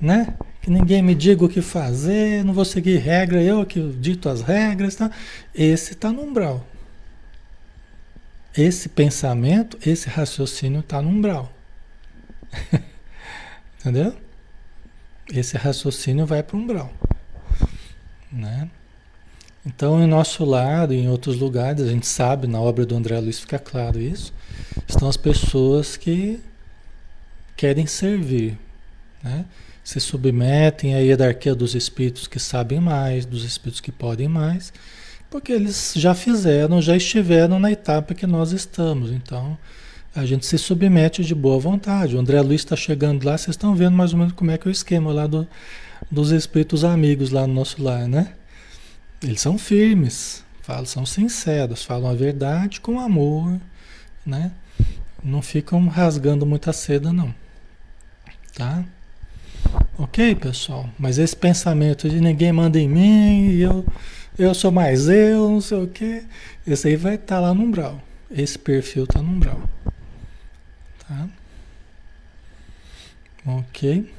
[0.00, 0.34] né?
[0.62, 4.40] Que ninguém me diga o que fazer, não vou seguir regra, eu que dito as
[4.40, 5.10] regras, tá?
[5.54, 6.66] Esse está no umbral.
[8.56, 11.52] Esse pensamento, esse raciocínio está no umbral.
[13.80, 14.16] Entendeu?
[15.32, 16.92] esse raciocínio vai para o umbral.
[18.30, 18.68] Né?
[19.64, 23.40] Então, em nosso lado, em outros lugares, a gente sabe, na obra do André Luiz
[23.40, 24.32] fica claro isso,
[24.86, 26.40] estão as pessoas que
[27.56, 28.58] querem servir,
[29.22, 29.44] né?
[29.84, 34.72] se submetem à hierarquia dos espíritos que sabem mais, dos espíritos que podem mais,
[35.30, 39.10] porque eles já fizeram, já estiveram na etapa que nós estamos.
[39.10, 39.58] Então,
[40.14, 42.16] a gente se submete de boa vontade.
[42.16, 44.66] O André Luiz está chegando lá, vocês estão vendo mais ou menos como é que
[44.66, 45.46] é o esquema lá do,
[46.10, 48.32] dos espíritos amigos lá no nosso lar, né?
[49.22, 53.58] Eles são firmes, falam, são sinceros, falam a verdade com amor,
[54.24, 54.52] né?
[55.24, 57.34] Não ficam rasgando muita seda, não.
[58.54, 58.84] Tá?
[59.98, 60.88] Ok, pessoal?
[60.98, 63.86] Mas esse pensamento de ninguém manda em mim, eu,
[64.38, 66.24] eu sou mais eu, não sei o quê,
[66.66, 68.00] esse aí vai estar tá lá no umbral.
[68.30, 69.62] Esse perfil está no umbral.
[71.08, 71.28] Tá?
[73.46, 74.12] Ok.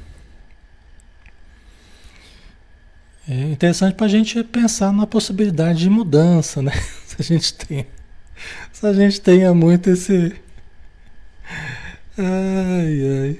[3.28, 6.72] É interessante para a gente pensar na possibilidade de mudança, né?
[7.06, 7.88] Se a gente tem,
[8.72, 10.36] se a gente tenha muito esse,
[12.18, 13.40] ai, ai.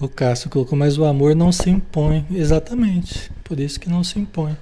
[0.00, 2.24] O Cássio colocou, mas o amor não se impõe.
[2.30, 3.30] Exatamente.
[3.44, 4.56] Por isso que não se impõe.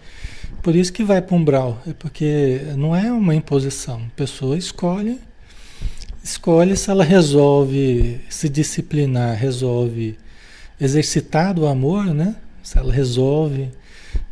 [0.62, 1.80] Por isso que vai para um umbral.
[1.86, 4.02] É porque não é uma imposição.
[4.06, 5.20] A pessoa escolhe
[6.28, 10.18] escolhe se ela resolve se disciplinar, resolve
[10.80, 12.36] exercitar o amor, né?
[12.62, 13.70] Se ela resolve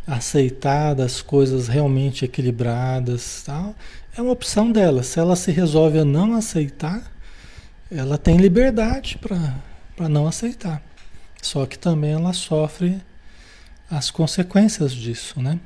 [0.07, 3.75] aceitar as coisas realmente equilibradas, tal,
[4.17, 5.03] é uma opção dela.
[5.03, 7.13] Se ela se resolve a não aceitar,
[7.91, 10.83] ela tem liberdade para não aceitar.
[11.43, 13.01] Só que também ela sofre
[13.91, 15.61] as consequências disso, né?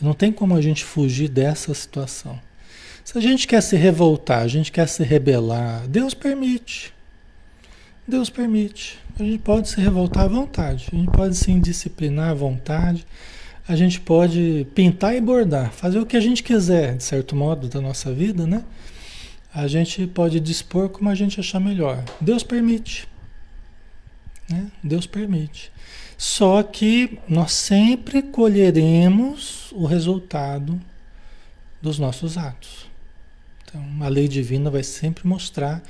[0.00, 2.38] Não tem como a gente fugir dessa situação.
[3.02, 6.92] Se a gente quer se revoltar, a gente quer se rebelar, Deus permite.
[8.06, 8.98] Deus permite.
[9.18, 13.06] A gente pode se revoltar à vontade, a gente pode se indisciplinar à vontade,
[13.68, 17.68] a gente pode pintar e bordar, fazer o que a gente quiser, de certo modo,
[17.68, 18.64] da nossa vida, né?
[19.52, 22.04] A gente pode dispor como a gente achar melhor.
[22.20, 23.08] Deus permite.
[24.48, 24.70] Né?
[24.84, 25.72] Deus permite.
[26.16, 30.80] Só que nós sempre colheremos o resultado
[31.80, 32.86] dos nossos atos.
[33.64, 35.82] Então, a lei divina vai sempre mostrar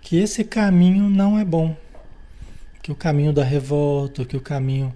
[0.00, 1.76] que esse caminho não é bom,
[2.82, 4.94] que o caminho da revolta, que o caminho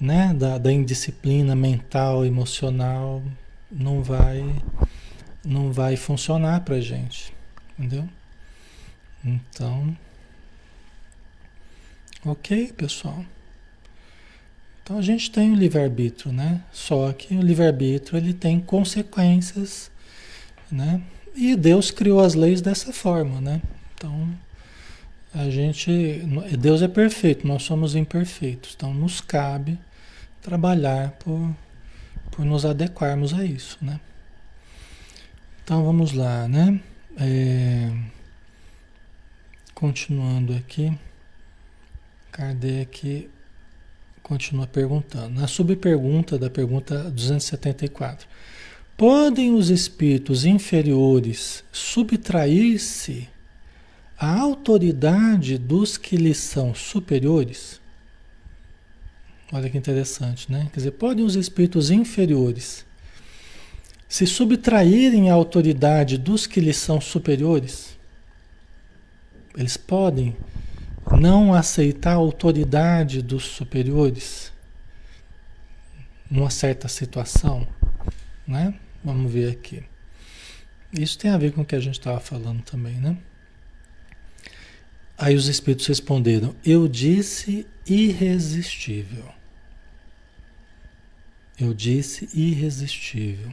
[0.00, 3.22] né, da, da indisciplina mental, emocional,
[3.70, 4.44] não vai,
[5.44, 7.34] não vai funcionar para gente,
[7.78, 8.08] entendeu?
[9.24, 9.96] Então,
[12.24, 13.24] ok, pessoal.
[14.82, 16.62] Então a gente tem o livre-arbítrio, né?
[16.70, 19.90] Só que o livre-arbítrio ele tem consequências,
[20.70, 21.02] né?
[21.34, 23.62] E Deus criou as leis dessa forma, né?
[23.94, 24.28] Então,
[25.34, 25.90] a gente.
[26.58, 28.74] Deus é perfeito, nós somos imperfeitos.
[28.76, 29.78] Então, nos cabe
[30.40, 31.54] trabalhar por,
[32.30, 34.00] por nos adequarmos a isso, né?
[35.62, 36.80] Então, vamos lá, né?
[37.18, 37.90] É,
[39.74, 40.96] continuando aqui.
[42.30, 43.28] Kardec
[44.22, 45.40] continua perguntando.
[45.40, 48.26] Na subpergunta da pergunta 274.
[48.96, 53.28] Podem os espíritos inferiores subtrair-se
[54.18, 57.80] à autoridade dos que lhes são superiores?
[59.52, 60.68] Olha que interessante, né?
[60.72, 62.84] Quer dizer, podem os espíritos inferiores
[64.08, 67.96] se subtraírem à autoridade dos que lhes são superiores?
[69.56, 70.36] Eles podem
[71.18, 74.52] não aceitar a autoridade dos superiores
[76.30, 77.66] numa certa situação,
[78.46, 78.74] né?
[79.04, 79.84] Vamos ver aqui.
[80.92, 83.16] Isso tem a ver com o que a gente estava falando também, né?
[85.24, 89.24] Aí os espíritos responderam: Eu disse irresistível.
[91.58, 93.50] Eu disse irresistível.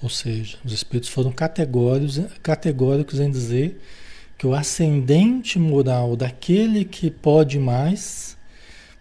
[0.00, 3.82] Ou seja, os espíritos foram categóricos, categóricos em dizer
[4.38, 8.34] que o ascendente moral daquele que pode mais,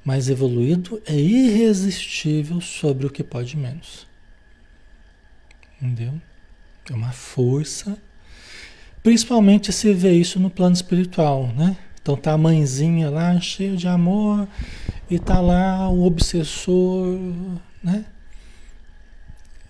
[0.03, 4.05] mais evoluído, é irresistível sobre o que pode menos.
[5.81, 6.21] Entendeu?
[6.89, 7.97] É uma força.
[9.01, 11.77] Principalmente se vê isso no plano espiritual, né?
[12.01, 14.47] Então tá a mãezinha lá, cheia de amor,
[15.09, 17.17] e tá lá o obsessor,
[17.83, 18.05] né?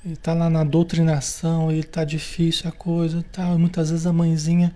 [0.05, 3.55] E tá lá na doutrinação, e tá difícil a coisa, tal.
[3.55, 4.73] E muitas vezes a mãezinha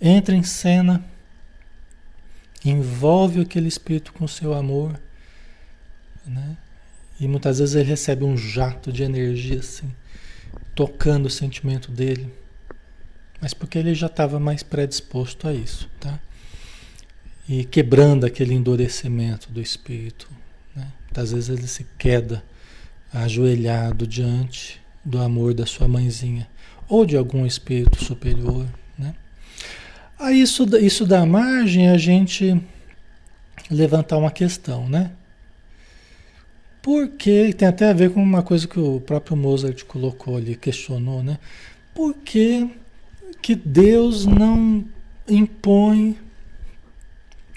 [0.00, 1.04] entra em cena,
[2.64, 4.98] envolve aquele espírito com seu amor,
[6.26, 6.56] né?
[7.18, 9.92] E muitas vezes ele recebe um jato de energia assim,
[10.74, 12.32] tocando o sentimento dele,
[13.40, 16.18] mas porque ele já estava mais predisposto a isso, tá?
[17.48, 20.28] E quebrando aquele endurecimento do espírito,
[20.74, 20.92] né?
[21.04, 22.42] Muitas vezes ele se queda
[23.12, 26.48] ajoelhado diante do amor da sua mãezinha
[26.88, 28.66] ou de algum espírito superior,
[28.98, 29.14] né?
[30.18, 32.60] Aí isso, isso dá margem a gente
[33.70, 35.12] levantar uma questão, né?
[36.82, 41.22] Porque tem até a ver com uma coisa que o próprio Mozart colocou ali, questionou,
[41.22, 41.38] né?
[41.94, 42.68] Por que,
[43.42, 44.84] que Deus não
[45.28, 46.18] impõe,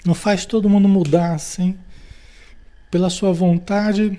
[0.04, 1.76] não faz todo mundo mudar assim,
[2.90, 4.18] pela sua vontade,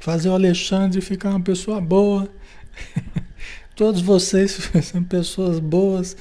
[0.00, 2.30] fazer o Alexandre ficar uma pessoa boa?
[3.74, 6.16] Todos vocês são pessoas boas,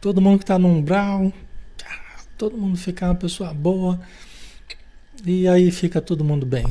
[0.00, 1.30] Todo mundo que está no umbral,
[2.38, 4.00] todo mundo ficar uma pessoa boa.
[5.26, 6.64] E aí fica todo mundo bem.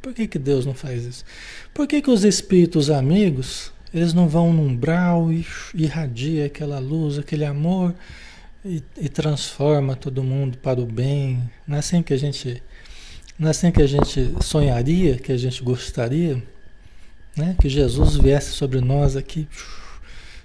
[0.00, 1.24] Por que, que Deus não faz isso?
[1.74, 7.18] Por que, que os espíritos amigos, eles não vão no umbral e irradia aquela luz,
[7.18, 7.94] aquele amor
[8.64, 11.50] e, e, transforma todo mundo para o bem?
[11.66, 12.62] Não é assim que a gente,
[13.38, 16.42] não é assim que a gente sonharia, que a gente gostaria,
[17.36, 17.56] né?
[17.60, 19.48] Que Jesus viesse sobre nós aqui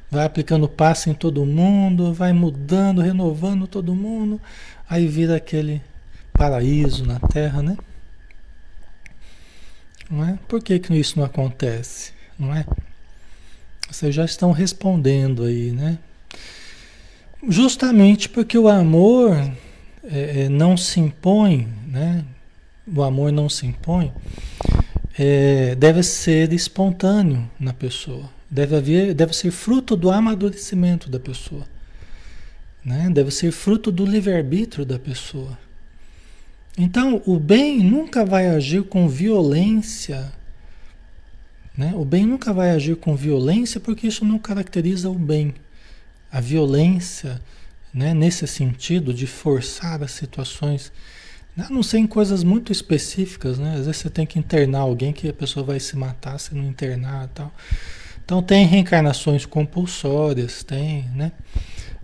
[0.09, 4.41] vai aplicando passe em todo mundo, vai mudando, renovando todo mundo,
[4.89, 5.81] aí vira aquele
[6.33, 7.77] paraíso na Terra, né?
[10.09, 10.37] Não é?
[10.47, 12.13] Por que, que isso não acontece?
[12.37, 12.65] Não é?
[13.95, 15.97] Vocês já estão respondendo aí, né?
[17.47, 19.33] Justamente porque o amor
[20.03, 22.25] é, é não se impõe, né?
[22.93, 24.11] O amor não se impõe,
[25.17, 28.29] é, deve ser espontâneo na pessoa.
[28.51, 31.63] Deve, haver, deve ser fruto do amadurecimento da pessoa.
[32.83, 33.09] Né?
[33.13, 35.57] Deve ser fruto do livre-arbítrio da pessoa.
[36.77, 40.33] Então, o bem nunca vai agir com violência.
[41.77, 41.93] Né?
[41.95, 45.53] O bem nunca vai agir com violência porque isso não caracteriza o bem.
[46.31, 47.41] A violência,
[47.93, 50.91] né, nesse sentido de forçar as situações,
[51.57, 53.75] a não ser em coisas muito específicas, né?
[53.75, 56.65] Às vezes você tem que internar alguém que a pessoa vai se matar se não
[56.65, 57.53] internar tal.
[58.23, 61.31] Então tem reencarnações compulsórias, tem, né?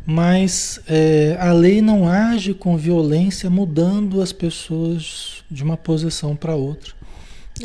[0.05, 6.55] Mas é, a lei não age com violência mudando as pessoas de uma posição para
[6.55, 6.93] outra.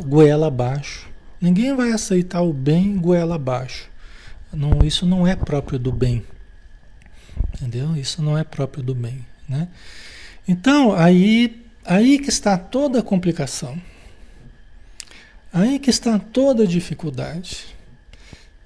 [0.05, 1.09] Goela abaixo.
[1.41, 3.89] Ninguém vai aceitar o bem goela abaixo.
[4.53, 6.25] Não, isso não é próprio do bem.
[7.55, 7.97] Entendeu?
[7.97, 9.25] Isso não é próprio do bem.
[9.49, 9.69] Né?
[10.49, 13.81] Então, aí, aí que está toda a complicação.
[15.53, 17.67] Aí que está toda a dificuldade.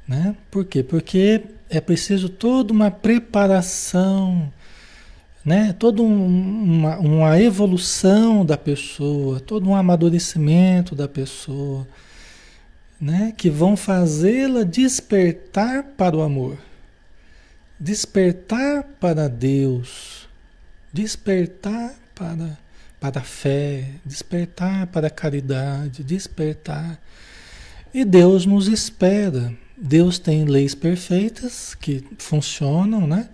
[0.07, 0.35] Né?
[0.51, 0.83] Por quê?
[0.83, 4.53] Porque é preciso toda uma preparação,
[5.45, 5.73] né?
[5.73, 11.87] toda um, uma, uma evolução da pessoa, todo um amadurecimento da pessoa,
[13.01, 13.33] né?
[13.37, 16.59] que vão fazê-la despertar para o amor,
[17.79, 20.29] despertar para Deus,
[20.93, 22.59] despertar para,
[23.01, 27.01] para a fé, despertar para a caridade, despertar.
[27.93, 33.31] E Deus nos espera Deus tem leis perfeitas que funcionam, né?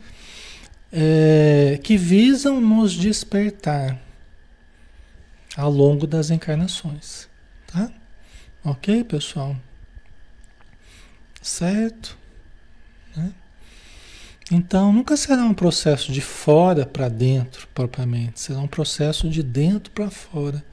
[0.93, 4.01] É, que visam nos despertar
[5.57, 7.29] ao longo das encarnações,
[7.67, 7.91] tá?
[8.67, 9.55] Ok, pessoal?
[11.41, 12.19] Certo?
[13.17, 13.33] Né?
[14.51, 18.41] Então, nunca será um processo de fora para dentro, propriamente.
[18.41, 20.65] Será um processo de dentro para fora,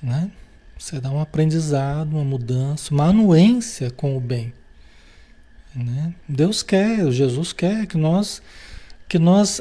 [0.00, 0.30] né?
[0.78, 4.52] Será um aprendizado, uma mudança, uma anuência com o bem.
[5.74, 6.14] Né?
[6.28, 8.40] Deus quer, Jesus quer que nós
[9.08, 9.60] que nós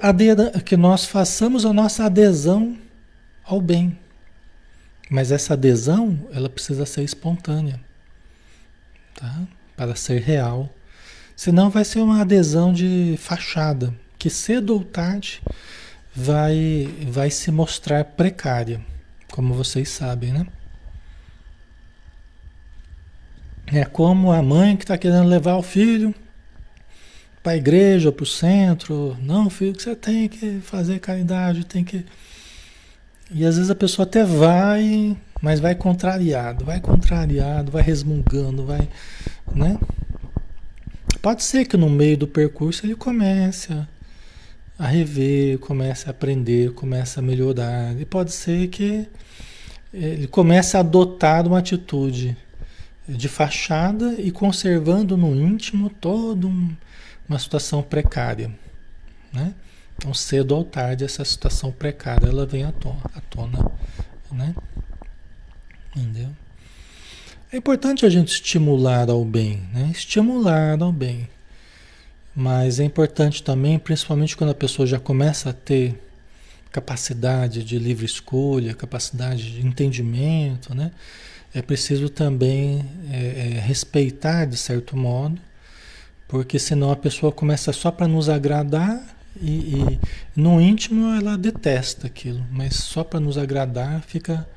[0.00, 2.78] adera, que nós façamos a nossa adesão
[3.44, 3.96] ao bem.
[5.10, 7.80] Mas essa adesão, ela precisa ser espontânea,
[9.14, 9.42] tá?
[9.76, 10.68] Para ser real.
[11.34, 15.40] Senão vai ser uma adesão de fachada, que cedo ou tarde
[16.14, 18.80] vai, vai se mostrar precária,
[19.30, 20.46] como vocês sabem, né?
[23.66, 26.14] É como a mãe que está querendo levar o filho
[27.42, 29.16] para a igreja, para o centro.
[29.20, 32.04] Não, filho, que você tem que fazer caridade, tem que.
[33.30, 38.88] E às vezes a pessoa até vai, mas vai contrariado, vai contrariado, vai resmungando, vai.
[39.54, 39.78] Né?
[41.20, 43.72] Pode ser que no meio do percurso ele comece
[44.78, 48.00] a, rever, comece a aprender, comece a melhorar.
[48.00, 49.06] E pode ser que
[49.92, 52.36] ele comece a adotar uma atitude
[53.06, 56.74] de fachada e conservando no íntimo toda um,
[57.28, 58.50] uma situação precária.
[59.32, 59.52] Né?
[59.98, 63.00] Então, cedo ou tarde, essa situação precária ela vem à tona.
[63.14, 63.70] À tona
[64.32, 64.54] né?
[65.96, 66.28] Entendeu?
[67.52, 69.90] É importante a gente estimular ao bem, né?
[69.90, 71.28] estimular ao bem.
[72.36, 76.00] Mas é importante também, principalmente quando a pessoa já começa a ter
[76.70, 80.92] capacidade de livre escolha, capacidade de entendimento, né?
[81.54, 85.40] é preciso também é, é, respeitar de certo modo,
[86.28, 89.02] porque senão a pessoa começa só para nos agradar
[89.40, 90.00] e, e,
[90.34, 94.48] no íntimo ela detesta aquilo, mas só para nos agradar fica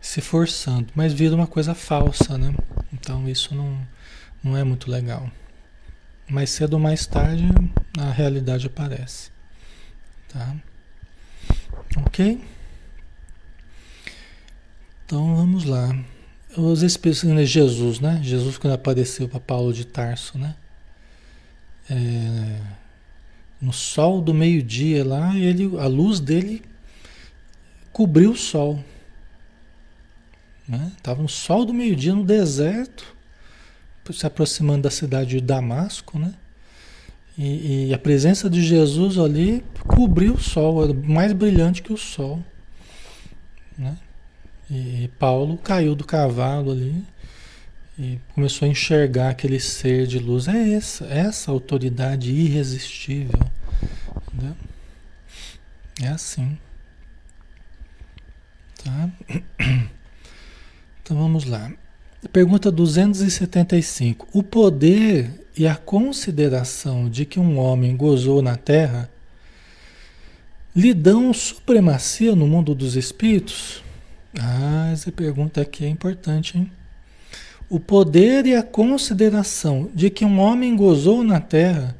[0.00, 2.54] se forçando, mas vira uma coisa falsa, né?
[2.92, 3.78] Então isso não,
[4.42, 5.30] não é muito legal.
[6.28, 7.48] Mais cedo ou mais tarde
[7.98, 9.30] a realidade aparece,
[10.28, 10.54] tá?
[11.96, 12.42] Ok?
[15.06, 15.96] Então vamos lá.
[16.56, 18.20] Os espíritos, né, Jesus, né?
[18.22, 20.54] Jesus quando apareceu para Paulo de Tarso, né?
[21.90, 22.60] É,
[23.64, 26.62] no sol do meio-dia lá, ele, a luz dele
[27.90, 28.84] cobriu o sol.
[30.68, 30.92] Né?
[31.02, 33.14] Tava no sol do meio-dia no deserto,
[34.12, 36.34] se aproximando da cidade de Damasco, né?
[37.38, 41.96] E, e, a presença de Jesus ali cobriu o sol, era mais brilhante que o
[41.96, 42.44] sol.
[43.76, 43.96] Né?
[44.70, 47.02] E Paulo caiu do cavalo ali
[47.98, 50.48] e começou a enxergar aquele ser de luz.
[50.48, 53.38] É essa, essa autoridade irresistível.
[54.32, 54.56] Entendeu?
[56.02, 56.58] É assim.
[58.82, 59.10] Tá?
[61.02, 61.70] Então vamos lá.
[62.32, 64.26] Pergunta 275.
[64.32, 69.10] O poder e a consideração de que um homem gozou na terra
[70.74, 73.84] lhe dão supremacia no mundo dos espíritos?
[74.40, 76.72] Ah, essa pergunta aqui é importante, hein?
[77.68, 81.96] O poder e a consideração de que um homem gozou na terra,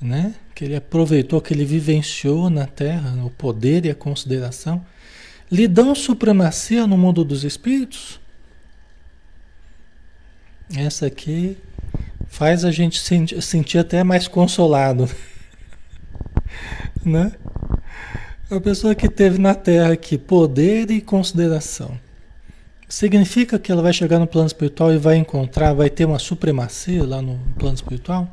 [0.00, 0.34] né?
[0.54, 4.84] Que ele aproveitou, que ele vivenciou na terra, o poder e a consideração,
[5.50, 8.20] lhe dão supremacia no mundo dos espíritos?
[10.76, 11.58] Essa aqui
[12.26, 15.08] faz a gente sentir, sentir até mais consolado,
[17.04, 17.32] né?
[18.50, 21.98] A pessoa que teve na Terra aqui poder e consideração.
[22.94, 27.04] Significa que ela vai chegar no plano espiritual e vai encontrar, vai ter uma supremacia
[27.04, 28.32] lá no plano espiritual?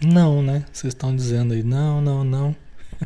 [0.00, 0.64] Não, né?
[0.72, 2.56] Vocês estão dizendo aí, não, não, não.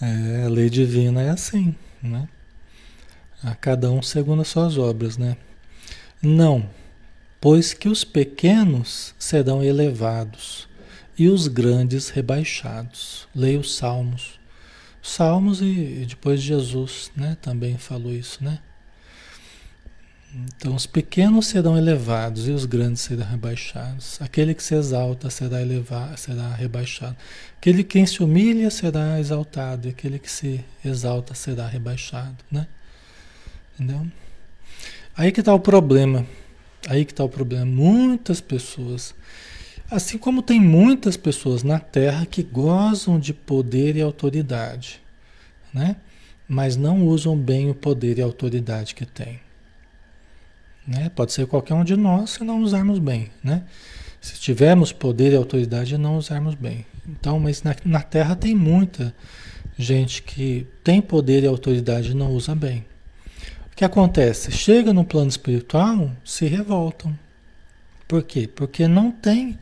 [0.00, 2.26] É, a lei divina é assim, né?
[3.44, 5.36] A cada um segundo as suas obras, né?
[6.22, 6.66] Não,
[7.38, 10.66] pois que os pequenos serão elevados
[11.18, 13.28] e os grandes rebaixados.
[13.34, 14.39] Leia os Salmos.
[15.02, 17.36] Salmos e, depois Jesus, né?
[17.40, 18.58] Também falou isso, né?
[20.32, 24.20] Então os pequenos serão elevados e os grandes serão rebaixados.
[24.22, 27.16] Aquele que se exalta será elevado, será rebaixado.
[27.56, 32.68] Aquele quem se humilha será exaltado e aquele que se exalta será rebaixado, né?
[33.74, 34.06] Entendeu?
[35.16, 36.24] Aí que está o problema.
[36.88, 37.66] Aí que está o problema.
[37.66, 39.14] Muitas pessoas
[39.90, 45.00] Assim como tem muitas pessoas na Terra que gozam de poder e autoridade,
[45.74, 45.96] né?
[46.46, 49.40] mas não usam bem o poder e autoridade que têm.
[50.86, 51.08] Né?
[51.08, 53.30] Pode ser qualquer um de nós se não usarmos bem.
[53.42, 53.64] Né?
[54.20, 56.86] Se tivermos poder e autoridade não usarmos bem.
[57.08, 59.12] Então, mas na, na Terra tem muita
[59.76, 62.84] gente que tem poder e autoridade e não usa bem.
[63.72, 64.52] O que acontece?
[64.52, 67.18] Chega no plano espiritual, se revoltam
[68.10, 68.50] por quê?
[68.52, 69.56] Porque não tem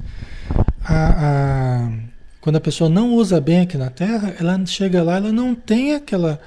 [0.83, 1.91] a, a,
[2.41, 5.95] quando a pessoa não usa bem aqui na Terra, ela chega lá, ela não tem
[5.95, 6.41] aquela,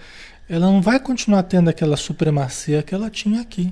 [0.49, 3.71] ela não vai continuar tendo aquela supremacia que ela tinha aqui.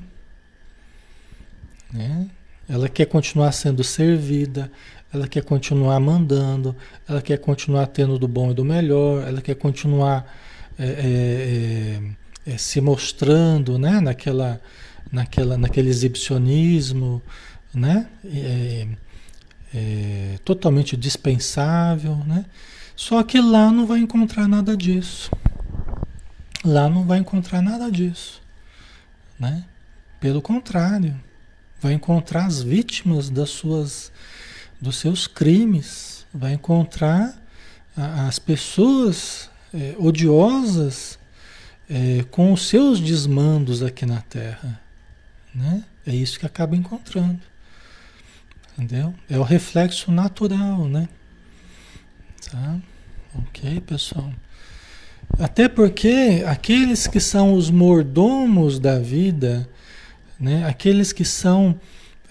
[1.92, 2.28] Né?
[2.70, 4.72] Ela quer continuar sendo servida,
[5.12, 6.76] ela quer continuar mandando,
[7.08, 10.24] ela quer continuar tendo do bom e do melhor, ela quer continuar
[10.78, 14.00] é, é, é, é se mostrando né?
[14.00, 14.62] naquela,
[15.12, 17.24] naquela, naquele exibicionismo,
[17.74, 18.08] né?
[18.26, 18.88] É,
[19.74, 22.46] é, totalmente dispensável, né?
[22.96, 25.32] Só que lá não vai encontrar nada disso.
[26.64, 28.42] Lá não vai encontrar nada disso,
[29.40, 29.64] né?
[30.20, 31.18] Pelo contrário,
[31.82, 34.12] vai encontrar as vítimas das suas,
[34.82, 37.40] dos seus crimes, vai encontrar
[37.96, 41.18] as pessoas é, odiosas
[41.90, 44.82] é, com os seus desmandos aqui na Terra,
[45.54, 45.84] né?
[46.06, 47.49] É isso que acaba encontrando.
[48.80, 49.14] Entendeu?
[49.30, 51.10] É o reflexo natural, né?
[52.50, 52.78] Tá?
[53.38, 54.32] Ok, pessoal.
[55.38, 59.68] Até porque aqueles que são os mordomos da vida,
[60.40, 60.66] né?
[60.66, 61.78] aqueles que são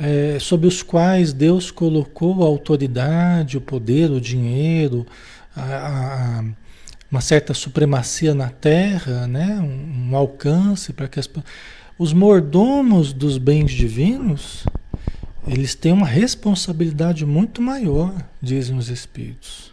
[0.00, 5.06] é, sob os quais Deus colocou a autoridade, o poder, o dinheiro,
[5.54, 6.44] a, a,
[7.10, 9.60] uma certa supremacia na terra, né?
[9.60, 11.28] um, um alcance para que as,
[11.98, 14.64] os mordomos dos bens divinos,
[15.46, 19.72] eles têm uma responsabilidade muito maior, dizem os Espíritos.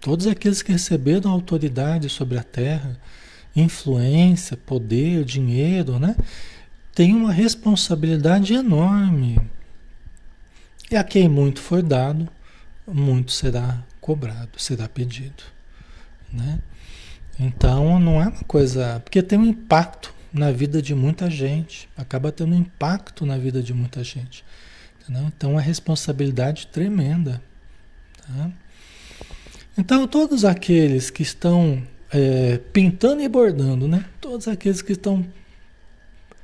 [0.00, 2.98] Todos aqueles que receberam autoridade sobre a terra,
[3.54, 6.16] influência, poder, dinheiro, né?
[6.94, 9.38] Têm uma responsabilidade enorme.
[10.90, 12.28] E a quem muito for dado,
[12.86, 15.42] muito será cobrado, será pedido.
[16.30, 16.58] Né?
[17.38, 19.00] Então não é uma coisa.
[19.00, 23.62] Porque tem um impacto na vida de muita gente, acaba tendo um impacto na vida
[23.62, 24.44] de muita gente.
[25.02, 25.30] Entendeu?
[25.36, 27.42] Então, é responsabilidade tremenda.
[28.18, 28.50] Tá?
[29.76, 31.82] Então, todos aqueles que estão
[32.12, 34.04] é, pintando e bordando, né?
[34.20, 35.26] Todos aqueles que estão,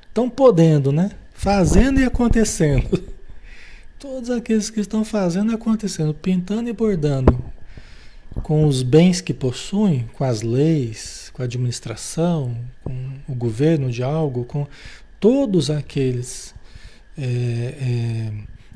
[0.07, 1.11] estão podendo, né?
[1.33, 3.01] Fazendo e acontecendo.
[3.97, 7.37] Todos aqueles que estão fazendo e acontecendo, pintando e bordando,
[8.43, 14.01] com os bens que possuem, com as leis, com a administração, com o governo de
[14.01, 14.65] algo, com
[15.19, 16.55] todos aqueles
[17.19, 18.31] é, é,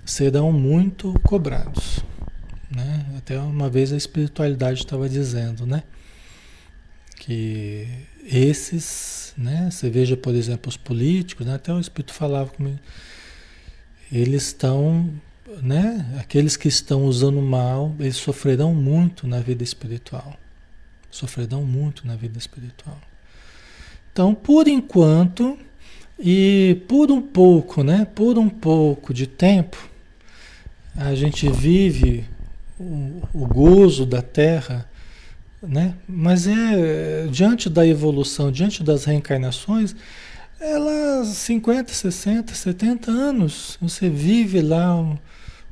[0.05, 1.99] serão muito cobrados.
[2.69, 3.05] Né?
[3.17, 5.83] Até uma vez a espiritualidade estava dizendo, né?
[7.17, 7.87] Que
[8.25, 9.69] esses, né?
[9.71, 11.55] Você veja, por exemplo, os políticos, né?
[11.55, 12.79] até o Espírito falava comigo,
[14.11, 15.09] eles estão,
[15.61, 16.17] né?
[16.19, 20.37] Aqueles que estão usando mal, eles sofrerão muito na vida espiritual.
[21.09, 22.99] Sofrerão muito na vida espiritual.
[24.11, 25.57] Então, por enquanto,
[26.19, 28.07] e por um pouco, né?
[28.13, 29.77] Por um pouco de tempo,
[30.95, 32.25] a gente vive
[32.79, 34.87] o, o gozo da terra,
[35.61, 35.95] né?
[36.07, 39.95] Mas é diante da evolução, diante das reencarnações,
[40.59, 45.19] elas 50, 60, 70 anos, você vive lá o,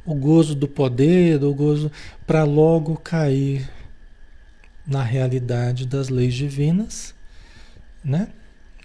[0.05, 1.91] o gozo do poder, o gozo
[2.25, 3.69] para logo cair
[4.85, 7.13] na realidade das leis divinas,
[8.03, 8.27] né?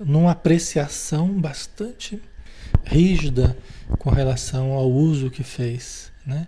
[0.01, 2.21] Numa apreciação bastante
[2.85, 3.57] rígida
[3.99, 6.47] com relação ao uso que fez, né?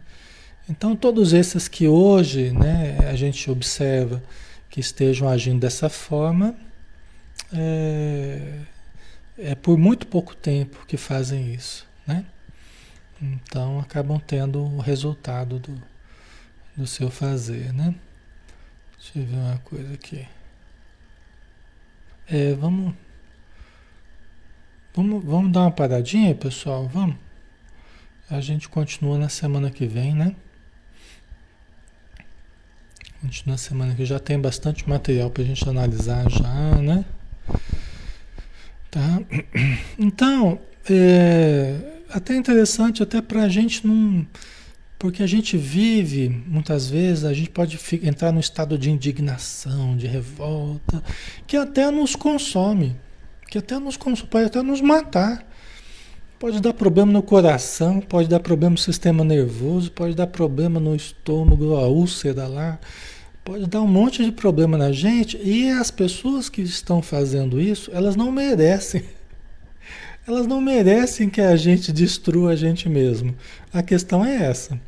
[0.68, 4.22] Então todos esses que hoje, né, a gente observa
[4.68, 6.54] que estejam agindo dessa forma,
[7.52, 8.60] é,
[9.38, 12.24] é por muito pouco tempo que fazem isso, né?
[13.20, 15.82] Então acabam tendo o resultado do,
[16.76, 17.94] do seu fazer, né?
[18.98, 20.26] Deixa eu ver uma coisa aqui.
[22.28, 22.94] É, vamos
[24.98, 26.88] Vamos, vamos dar uma paradinha, pessoal?
[26.92, 27.14] Vamos?
[28.28, 30.34] A gente continua na semana que vem, né?
[33.20, 37.04] Continua na semana que já tem bastante material para a gente analisar já, né?
[38.90, 39.22] Tá?
[39.96, 40.58] Então,
[40.90, 41.76] é
[42.10, 44.26] até interessante até para a gente não...
[44.98, 50.08] Porque a gente vive, muitas vezes, a gente pode entrar num estado de indignação, de
[50.08, 51.04] revolta,
[51.46, 52.96] que até nos consome
[53.48, 55.44] que até nos pode até nos matar.
[56.38, 60.94] Pode dar problema no coração, pode dar problema no sistema nervoso, pode dar problema no
[60.94, 62.78] estômago, a úlcera lá,
[63.44, 65.36] pode dar um monte de problema na gente.
[65.42, 69.02] E as pessoas que estão fazendo isso, elas não merecem.
[70.28, 73.34] Elas não merecem que a gente destrua a gente mesmo.
[73.72, 74.78] A questão é essa,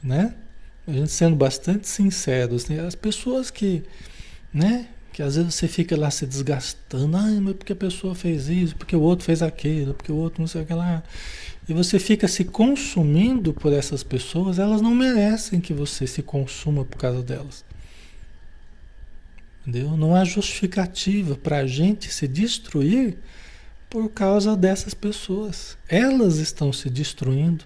[0.00, 0.34] né?
[0.86, 2.78] A gente sendo bastante sinceros, né?
[2.78, 3.82] as pessoas que,
[4.54, 8.48] né, que às vezes você fica lá se desgastando, ah, mas porque a pessoa fez
[8.48, 11.02] isso, porque o outro fez aquilo, porque o outro não sei o que lá.
[11.68, 16.84] E você fica se consumindo por essas pessoas, elas não merecem que você se consuma
[16.84, 17.64] por causa delas.
[19.60, 19.96] Entendeu?
[19.96, 23.18] Não há justificativa para a gente se destruir
[23.88, 25.76] por causa dessas pessoas.
[25.88, 27.64] Elas estão se destruindo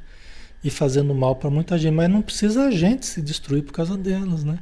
[0.63, 3.97] e fazendo mal para muita gente, mas não precisa a gente se destruir por causa
[3.97, 4.59] delas, né?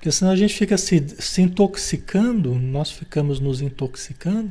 [0.00, 4.50] Porque senão a gente fica se, se intoxicando, nós ficamos nos intoxicando,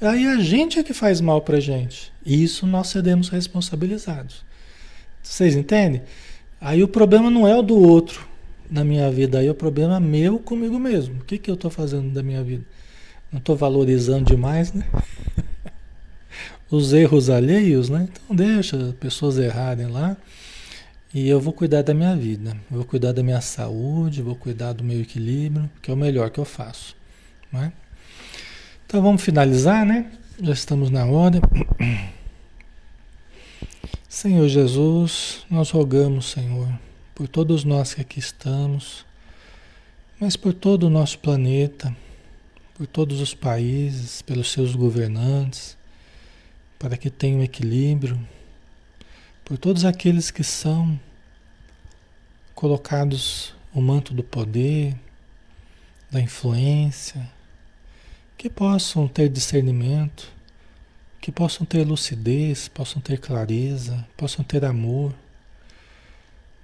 [0.00, 2.12] aí a gente é que faz mal para gente.
[2.26, 4.44] E isso nós seremos responsabilizados.
[5.22, 6.02] Vocês entendem?
[6.60, 8.26] Aí o problema não é o do outro
[8.68, 11.20] na minha vida, aí o problema é meu comigo mesmo.
[11.20, 12.64] O que, que eu estou fazendo da minha vida?
[13.30, 14.84] Não estou valorizando demais, né?
[16.68, 18.08] Os erros alheios, né?
[18.10, 20.16] Então deixa pessoas errarem lá.
[21.14, 24.82] E eu vou cuidar da minha vida, vou cuidar da minha saúde, vou cuidar do
[24.82, 26.96] meu equilíbrio, que é o melhor que eu faço.
[27.52, 27.70] Né?
[28.86, 30.10] Então vamos finalizar, né?
[30.40, 31.38] Já estamos na hora.
[34.08, 36.68] Senhor Jesus, nós rogamos, Senhor,
[37.14, 39.04] por todos nós que aqui estamos,
[40.18, 41.94] mas por todo o nosso planeta,
[42.74, 45.76] por todos os países, pelos seus governantes,
[46.78, 48.18] para que tenham equilíbrio,
[49.52, 50.98] por todos aqueles que são
[52.54, 54.98] colocados o manto do poder,
[56.10, 57.30] da influência,
[58.38, 60.32] que possam ter discernimento,
[61.20, 65.14] que possam ter lucidez, possam ter clareza, possam ter amor,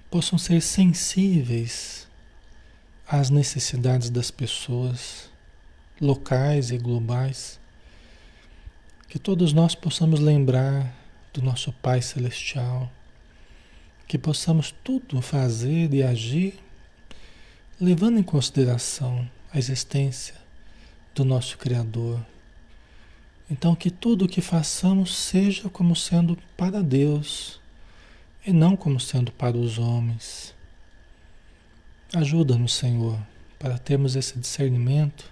[0.09, 2.07] possam ser sensíveis
[3.07, 5.29] às necessidades das pessoas,
[6.01, 7.59] locais e globais.
[9.07, 10.98] Que todos nós possamos lembrar
[11.33, 12.91] do nosso Pai Celestial,
[14.07, 16.59] que possamos tudo fazer e agir
[17.79, 20.35] levando em consideração a existência
[21.15, 22.19] do nosso Criador.
[23.49, 27.59] Então, que tudo o que façamos seja como sendo para Deus
[28.45, 30.53] e não como sendo para os homens.
[32.13, 33.19] Ajuda-nos, Senhor,
[33.57, 35.31] para termos esse discernimento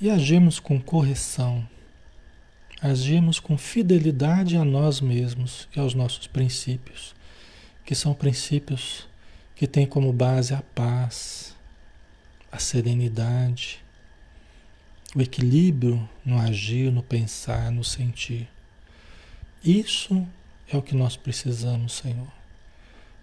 [0.00, 1.66] e agirmos com correção
[2.80, 7.14] agimos com fidelidade a nós mesmos e aos nossos princípios,
[7.84, 9.08] que são princípios
[9.56, 11.56] que têm como base a paz,
[12.52, 13.82] a serenidade,
[15.14, 18.48] o equilíbrio no agir, no pensar, no sentir.
[19.64, 20.26] Isso
[20.68, 22.30] é o que nós precisamos, Senhor,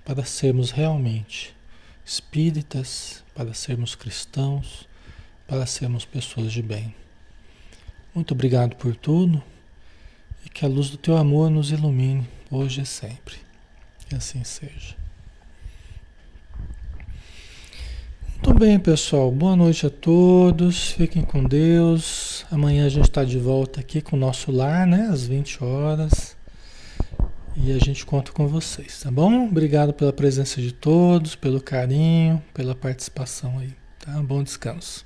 [0.03, 1.55] para sermos realmente
[2.03, 4.87] espíritas, para sermos cristãos,
[5.47, 6.93] para sermos pessoas de bem.
[8.15, 9.43] Muito obrigado por tudo
[10.45, 13.35] e que a luz do teu amor nos ilumine hoje e sempre.
[14.07, 14.95] Que assim seja.
[18.35, 19.29] Muito bem, pessoal.
[19.29, 20.91] Boa noite a todos.
[20.91, 22.45] Fiquem com Deus.
[22.49, 25.09] Amanhã a gente está de volta aqui com o nosso lar, né?
[25.11, 26.37] Às 20 horas.
[27.57, 29.47] E a gente conta com vocês, tá bom?
[29.47, 34.11] Obrigado pela presença de todos, pelo carinho, pela participação aí, tá?
[34.21, 35.05] Bom descanso.